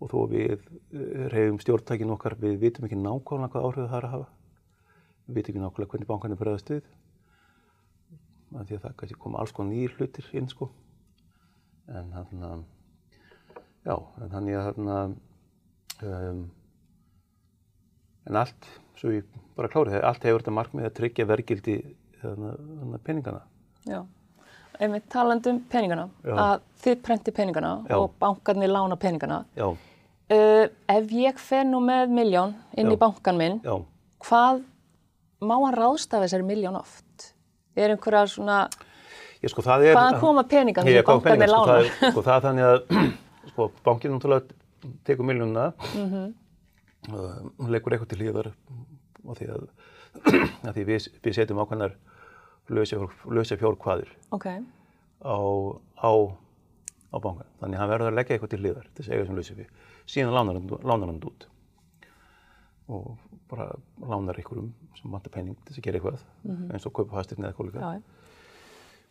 og 0.00 0.10
þó 0.10 0.18
við 0.30 0.52
eh, 0.52 1.26
reyðum 1.32 1.58
stjórntækin 1.58 2.10
okkar 2.10 2.34
við 2.38 2.58
vitum 2.58 2.84
ekki 2.84 2.96
nákvæmlega 2.96 3.50
hvað 3.52 3.66
áhrif 3.66 3.90
það 3.90 3.98
er 3.98 4.04
að 4.04 4.10
hafa. 4.10 4.28
Við 5.26 5.34
vitum 5.34 5.54
ekki 5.54 5.64
nákvæmlega 5.64 5.90
hvernig 5.90 6.08
bankarnir 6.08 6.38
bregðast 6.38 6.70
við. 6.70 6.82
Því 8.48 8.74
að 8.74 8.82
það 8.82 8.96
kannski 8.96 9.18
koma 9.18 9.38
alls 9.38 9.52
konar 9.52 9.72
nýjir 9.72 9.94
hlutir 9.98 10.24
inn 10.32 10.48
sko. 10.48 10.70
En 11.88 12.12
hann 12.12 12.42
að 12.42 12.64
já, 13.84 13.96
ég 14.48 14.58
að 14.88 15.16
Um, 16.02 16.44
en 18.28 18.38
allt, 18.38 18.68
svo 18.98 19.10
ég 19.10 19.26
bara 19.56 19.70
klári 19.72 19.94
það, 19.94 20.04
allt 20.06 20.26
hefur 20.28 20.44
þetta 20.44 20.54
markmið 20.54 20.86
að 20.86 20.94
tryggja 20.98 21.26
vergildi 21.26 21.76
þannig 22.20 22.94
að 22.94 23.04
peningana. 23.06 23.40
Já, 23.88 24.00
einmitt 24.78 25.08
talandum 25.10 25.60
peningana, 25.72 26.08
Já. 26.22 26.34
að 26.36 26.66
þið 26.84 26.98
prenti 27.06 27.34
peningana 27.34 27.72
Já. 27.88 27.96
og 27.98 28.18
bankarnir 28.20 28.70
lána 28.70 28.98
peningana. 29.00 29.44
Já. 29.58 29.70
Uh, 30.28 30.66
ef 30.92 31.14
ég 31.16 31.38
fer 31.40 31.64
nú 31.64 31.80
með 31.80 32.12
miljón 32.12 32.52
inn 32.76 32.92
í 32.92 32.98
bankan 33.00 33.38
minn, 33.40 33.62
hvað 34.20 34.60
má 35.40 35.56
hann 35.64 35.78
ráðstafa 35.78 36.26
þessari 36.26 36.46
miljón 36.46 36.76
oft? 36.78 37.32
Er 37.78 37.94
einhverja 37.94 38.26
svona, 38.28 38.60
ég, 39.40 39.50
sko, 39.50 39.62
er, 39.62 39.94
hvaðan 39.94 40.20
koma 40.20 40.44
peningan 40.50 40.86
því 40.86 41.02
bankarnir 41.06 41.50
sko, 41.50 41.64
lána? 41.64 41.90
Sko, 41.90 42.10
sko, 42.12 42.24
það 42.26 42.34
er 42.36 42.46
þannig 42.46 42.68
að 42.68 43.12
sko, 43.52 43.68
bankinn 43.86 44.14
náttúrulega 44.16 44.58
tekur 45.04 45.26
miljónuna 45.26 45.72
mm 45.94 46.06
-hmm. 46.12 46.34
uh, 47.12 47.68
leggur 47.68 47.92
eitthvað 47.92 48.08
til 48.08 48.20
hlýðar 48.22 48.52
og 49.24 49.36
því 49.38 49.50
að, 49.54 49.68
að 50.68 50.72
því 50.74 50.84
við, 50.90 51.08
við 51.22 51.34
setjum 51.34 51.62
ákveðnar 51.62 51.96
lausa 52.68 53.56
fjórkvaðir 53.56 54.10
okay. 54.30 54.62
á, 55.24 55.38
á, 55.96 56.12
á 57.12 57.16
bankan 57.20 57.46
þannig 57.60 57.76
að 57.76 57.80
hann 57.80 57.92
verður 57.92 58.10
að 58.12 58.18
leggja 58.18 58.34
eitthvað 58.34 58.50
til 58.50 58.60
hlýðar 58.62 58.88
til 58.94 59.04
þess 59.04 59.08
að 59.08 59.14
eiga 59.14 59.26
sem 59.26 59.36
lausa 59.36 59.54
fyrir 59.54 59.70
síðan 60.06 60.34
lánar 60.34 61.08
hann 61.08 61.22
út 61.24 61.48
og 62.88 63.18
bara 63.48 63.68
lánar 64.00 64.36
einhverjum 64.36 64.72
sem 64.96 65.12
vantar 65.12 65.32
penning 65.32 65.56
til 65.56 65.72
þess 65.72 65.80
að 65.80 65.84
gera 65.84 65.98
eitthvað 65.98 66.20
mm 66.42 66.56
-hmm. 66.56 66.72
eins 66.72 66.86
og 66.86 66.92
kaupa 66.92 67.16
fastirni 67.16 67.44
eða 67.44 67.50
eitthvað 67.52 67.66
líka 67.66 68.02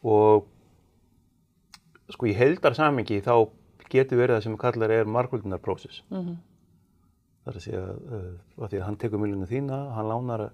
og 0.04 0.48
sko 2.10 2.26
í 2.26 2.34
heldar 2.38 2.74
samengi 2.74 3.22
þá 3.22 3.50
getur 3.92 4.22
verið 4.22 4.38
það 4.38 4.46
sem 4.48 4.58
kallar 4.62 4.94
er 4.94 5.10
markvöldunarprósess. 5.10 6.04
Mm 6.10 6.22
-hmm. 6.22 6.38
Það 7.44 7.54
er 7.54 7.58
að 7.58 7.64
segja 7.64 7.82
uh, 7.82 8.64
að 8.64 8.70
því 8.70 8.80
að 8.80 8.86
hann 8.86 8.98
tekur 8.98 9.20
miljónu 9.20 9.48
þína, 9.48 9.78
hann 9.96 10.10
lánar 10.10 10.50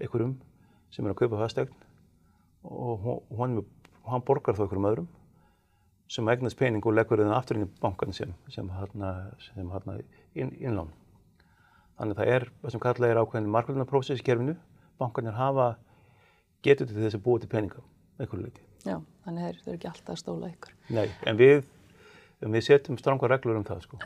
einhverjum 0.00 0.36
sem 0.90 1.06
er 1.06 1.10
að 1.10 1.20
kaupa 1.20 1.36
fastegn 1.36 1.74
og 2.62 3.36
hann, 3.38 3.64
hann 4.04 4.22
borgar 4.22 4.54
þá 4.54 4.62
einhverjum 4.64 4.90
öðrum 4.92 5.08
sem 6.10 6.28
eignast 6.28 6.58
pening 6.58 6.86
og 6.86 6.94
leggur 6.94 7.22
það 7.22 7.36
aftur 7.36 7.56
inn 7.56 7.68
í 7.68 7.70
bankan 7.80 8.12
sem, 8.12 8.32
sem 8.48 8.70
hann 8.70 10.02
inn, 10.34 10.50
innlán. 10.58 10.90
Þannig 11.98 12.16
að 12.16 12.20
það 12.22 12.32
er, 12.34 12.46
það 12.62 12.72
sem 12.74 12.80
kallar 12.80 13.10
er 13.12 13.20
ákveðin 13.20 13.52
markvöldunarprósess 13.54 14.22
í 14.22 14.26
kerfinu. 14.26 14.56
Bankanir 14.98 15.36
hafa 15.36 15.76
getur 16.64 16.88
til 16.88 16.96
þess 16.96 17.18
að 17.18 17.24
búa 17.26 17.42
til 17.42 17.50
peninga, 17.52 17.82
einhverju 18.18 18.46
leiti. 18.46 18.64
Já, 18.88 18.96
þannig 19.26 19.44
að 19.44 19.46
þeir 19.46 19.60
eru 19.60 19.76
ekki 19.76 19.90
alltaf 19.90 20.14
að 20.14 20.20
stóla 20.22 20.50
ykkur. 20.50 20.74
Nei, 20.96 21.06
en 21.28 21.40
við 21.40 21.62
en 22.40 22.54
við 22.54 22.66
setjum 22.66 22.98
stranga 23.00 23.28
reglur 23.30 23.58
um 23.60 23.66
það 23.66 23.84
sko. 23.84 24.00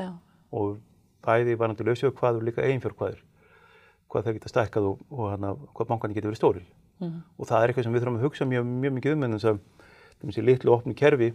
og 0.55 0.79
bæði 1.25 1.57
varandi 1.59 1.87
lausjög 1.87 2.17
hvaður 2.19 2.49
líka 2.49 2.65
eiginfjörg 2.65 3.23
hvað 4.09 4.27
það 4.27 4.37
geta 4.37 4.51
stækkað 4.53 4.89
og, 4.91 5.01
og 5.11 5.31
hana, 5.33 5.55
hvað 5.75 5.89
bankarnir 5.91 6.19
geta 6.19 6.29
verið 6.29 6.39
stóril 6.39 6.67
mm. 7.01 7.17
og 7.39 7.49
það 7.49 7.63
er 7.63 7.73
eitthvað 7.73 7.87
sem 7.87 7.95
við 7.95 8.05
þurfum 8.05 8.19
að 8.21 8.27
hugsa 8.29 8.47
mjög, 8.47 8.69
mjög 8.85 8.95
mikið 8.99 9.17
um 9.17 9.25
en 9.27 9.37
þess 9.37 9.51
að 9.51 9.63
þessi 10.25 10.45
litlu 10.45 10.75
opni 10.75 10.95
kerfi 10.99 11.33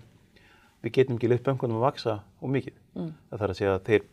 við 0.84 0.94
getum 0.96 1.18
ekki 1.18 1.30
leitt 1.30 1.46
bankunum 1.46 1.80
að 1.80 1.88
vaksa 1.88 2.20
og 2.40 2.54
mikið. 2.54 2.76
Mm. 2.96 3.10
það 3.30 3.42
þarf 3.42 3.54
að 3.54 3.60
segja 3.60 3.74
að 3.76 3.82
þeir 3.90 4.06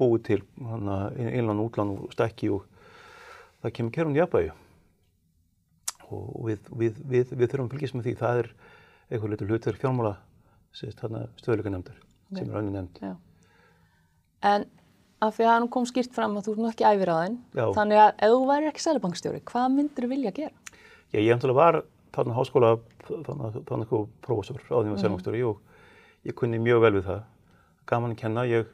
búið 0.00 0.22
til 0.28 0.40
innlán 0.58 1.60
og 1.60 1.68
útlán 1.68 1.92
og 1.94 2.14
stækki 2.14 2.50
og 2.54 2.64
það 3.62 3.74
kemur 3.78 3.94
kerfum 3.94 4.16
í 4.16 4.22
jafnvægi. 4.22 4.54
Og 6.14 6.48
við, 6.48 6.72
við, 6.80 7.02
við, 7.12 7.34
við 7.34 7.52
þurfum 7.52 7.68
að 7.68 7.76
fylgjast 7.76 7.98
með 7.98 8.08
því. 8.08 8.16
Það 8.22 8.40
er 8.40 8.50
eitthvað 9.10 9.34
litur 9.34 9.52
hlutverk 9.52 9.84
fjármála 9.84 10.16
stöðleika 10.74 11.70
nefndar 11.70 12.03
sem 12.32 12.48
er 12.48 12.58
önnu 12.60 12.72
nefnd. 12.74 13.16
En 14.44 14.66
af 15.24 15.36
því 15.36 15.46
að 15.46 15.52
hann 15.54 15.68
kom 15.72 15.86
skýrt 15.88 16.14
fram 16.16 16.36
að 16.38 16.48
þú 16.48 16.54
er 16.54 16.62
nú 16.62 16.70
ekki 16.70 16.86
æfir 16.88 17.12
á 17.12 17.16
þenn, 17.22 17.36
þannig 17.76 18.00
að 18.02 18.10
ef 18.26 18.34
þú 18.34 18.40
væri 18.50 18.70
ekki 18.70 18.84
sælubankstjóri, 18.84 19.42
hvað 19.50 19.68
myndir 19.76 20.06
þú 20.06 20.10
vilja 20.12 20.34
gera? 20.36 20.78
Já, 21.14 21.18
ég 21.20 21.32
ætla 21.36 21.54
að 21.54 21.60
var 21.60 21.80
þarna 22.14 22.36
háskóla, 22.38 22.72
þarna 23.08 23.50
eitthvað 23.52 24.06
prófessor 24.24 24.60
á 24.60 24.76
því 24.76 24.82
að 24.82 24.90
vera 24.90 25.02
sælubankstjóri 25.04 25.42
og 25.48 26.28
ég 26.28 26.36
kunni 26.38 26.60
mjög 26.62 26.84
vel 26.84 26.94
við 26.98 27.08
það. 27.08 27.24
Gaman 27.88 28.14
að 28.14 28.20
kenna, 28.22 28.46
ég 28.48 28.70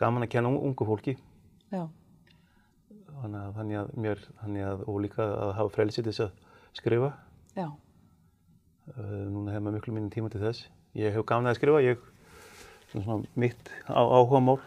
gaman 0.00 0.26
að 0.26 0.32
kenna 0.34 0.52
ungu 0.54 0.88
fólki. 0.88 1.16
Já. 1.74 1.84
Þannig 3.14 3.40
að, 3.40 3.52
þannig 3.58 3.80
að 3.80 3.92
mér, 4.04 4.22
þannig 4.42 4.68
að, 4.68 4.86
og 4.90 5.00
líka 5.04 5.26
að 5.26 5.52
hafa 5.58 5.74
frelsið 5.76 6.10
þess 6.10 6.24
að 6.26 6.32
skrifa. 6.76 7.12
Já. 7.54 7.68
Uh, 8.94 9.22
núna 9.32 9.54
hefur 9.54 9.64
maður 9.64 9.78
miklu 9.78 9.94
minni 9.96 10.12
tíma 10.12 10.32
til 10.32 10.42
þess. 10.42 10.66
Ég 10.98 11.14
hef 11.14 11.24
gaman 11.28 11.48
að 11.50 11.60
skrifa, 11.60 11.80
ég 11.84 12.02
svona 13.02 13.24
mitt 13.34 13.70
áhuga 13.88 14.40
mál. 14.42 14.58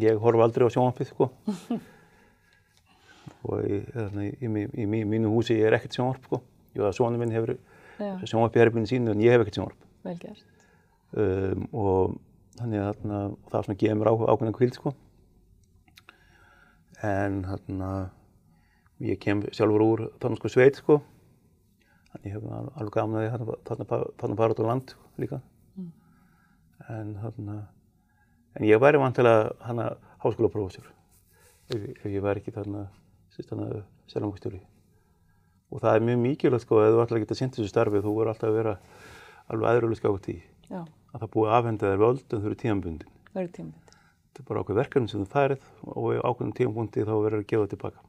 Ég 0.00 0.18
horf 0.18 0.42
aldrei 0.42 0.66
á 0.66 0.74
sjónvarpið 0.74 1.10
sko. 1.10 1.28
og 3.46 3.62
í, 3.66 3.80
þarna, 3.94 4.26
í, 4.26 4.48
í, 4.48 4.64
í 4.82 5.04
mínu 5.06 5.30
húsi 5.32 5.56
er 5.62 5.76
ekkert 5.76 5.96
sjónvarp 5.96 6.26
sko. 6.28 6.40
Jú 6.74 6.86
að 6.86 6.96
sónu 6.98 7.20
minn 7.20 7.34
hefur 7.34 7.54
sjónvarp 8.26 8.56
í 8.56 8.62
herrbyrjun 8.62 8.90
sínu 8.90 9.14
en 9.14 9.22
ég 9.22 9.34
hef 9.34 9.44
ekkert 9.44 9.60
sjónvarp. 9.60 9.88
Vel 10.06 10.16
gert. 10.22 10.44
Um, 11.14 11.66
og 11.70 12.16
þannig 12.58 12.82
að 12.82 12.92
þarna, 12.98 13.22
það 13.52 13.66
svona 13.68 13.80
gefur 13.84 14.00
mér 14.00 14.12
ákveðna 14.12 14.58
kvild 14.58 14.78
sko. 14.78 14.94
En 17.04 17.40
þarna, 17.46 17.90
ég 19.04 19.20
kem 19.22 19.42
sjálfur 19.54 19.86
úr 19.86 20.06
þarna 20.22 20.40
sko 20.40 20.52
sveit 20.52 20.82
sko. 20.82 21.00
Þannig 22.12 22.30
ég 22.30 22.38
hef 22.38 22.50
alveg 22.50 22.94
gamnaði 22.94 23.32
þarna 23.66 24.38
bara 24.38 24.54
út 24.54 24.62
á 24.62 24.70
land 24.70 24.94
líka 25.18 25.42
en, 26.88 27.14
hana, 27.22 27.58
en 28.54 28.66
ég 28.68 28.80
væri 28.82 29.00
vantilega 29.02 29.54
hana 29.64 29.90
háskólaprófessor 30.24 30.88
ef, 31.70 31.78
ef 31.78 32.06
ég 32.08 32.22
væri 32.24 32.42
ekki 32.42 32.54
þarna 32.54 32.86
selangustjóri 34.10 34.60
og 35.70 35.80
það 35.82 35.94
er 35.94 36.06
mjög 36.08 36.20
mikilvægt 36.24 36.66
sko 36.66 36.82
að 36.82 36.96
þú 36.96 37.04
ætla 37.04 37.18
að 37.18 37.24
geta 37.24 37.38
sýnt 37.40 37.56
þessu 37.58 37.70
starfi 37.72 38.02
þú 38.04 38.18
verður 38.18 38.34
alltaf 38.34 38.50
að 38.50 38.58
vera 38.60 38.74
alveg 39.52 39.70
aðröðlega 39.70 40.02
skátt 40.02 40.28
í 40.30 40.36
Já. 40.68 40.82
að 40.84 41.24
það 41.24 41.32
búið 41.36 41.56
aðfenda 41.58 41.90
þér 41.92 42.04
völd 42.04 42.26
en 42.28 42.44
þau 42.44 42.50
eru 42.50 42.60
tímanbundin 42.64 43.16
það 43.32 43.42
eru 43.42 43.56
tímanbundin 43.58 43.84
þetta 44.34 44.42
er 44.42 44.48
bara 44.48 44.64
ákveð 44.64 44.80
verkefni 44.80 45.12
sem 45.12 45.22
þú 45.22 45.28
færið 45.30 45.68
og 45.94 46.08
ákveðin 46.18 46.56
tímanbundi 46.58 47.06
þá 47.06 47.14
verður 47.14 47.38
að 47.38 47.46
gefa 47.52 47.62
það 47.62 47.70
tilbaka. 47.74 48.04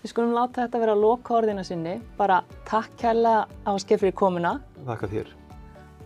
Við 0.00 0.12
skulum 0.14 0.34
láta 0.34 0.64
þetta 0.64 0.82
vera 0.82 0.96
að 0.96 1.04
loka 1.04 1.36
orðina 1.36 1.64
sinni. 1.68 1.94
Bara 2.18 2.40
takk 2.66 2.96
kærlega 2.98 3.46
á 3.46 3.72
skeffri 3.78 4.10
komuna. 4.16 4.56
Takk 4.88 5.06
að 5.06 5.16
þér. 5.16 5.32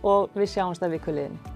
Og 0.05 0.37
við 0.37 0.51
sjáumst 0.51 0.85
að 0.85 0.97
við 0.97 1.05
kvöliðinni 1.07 1.54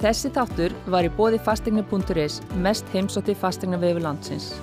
Þessi 0.00 0.30
þáttur 0.32 0.72
var 0.88 1.04
í 1.04 1.10
bóði 1.12 1.36
fastegna.is 1.44 2.38
mest 2.64 2.88
heimsótti 2.94 3.34
fastegna 3.36 3.76
vefu 3.82 4.00
landsins. 4.00 4.54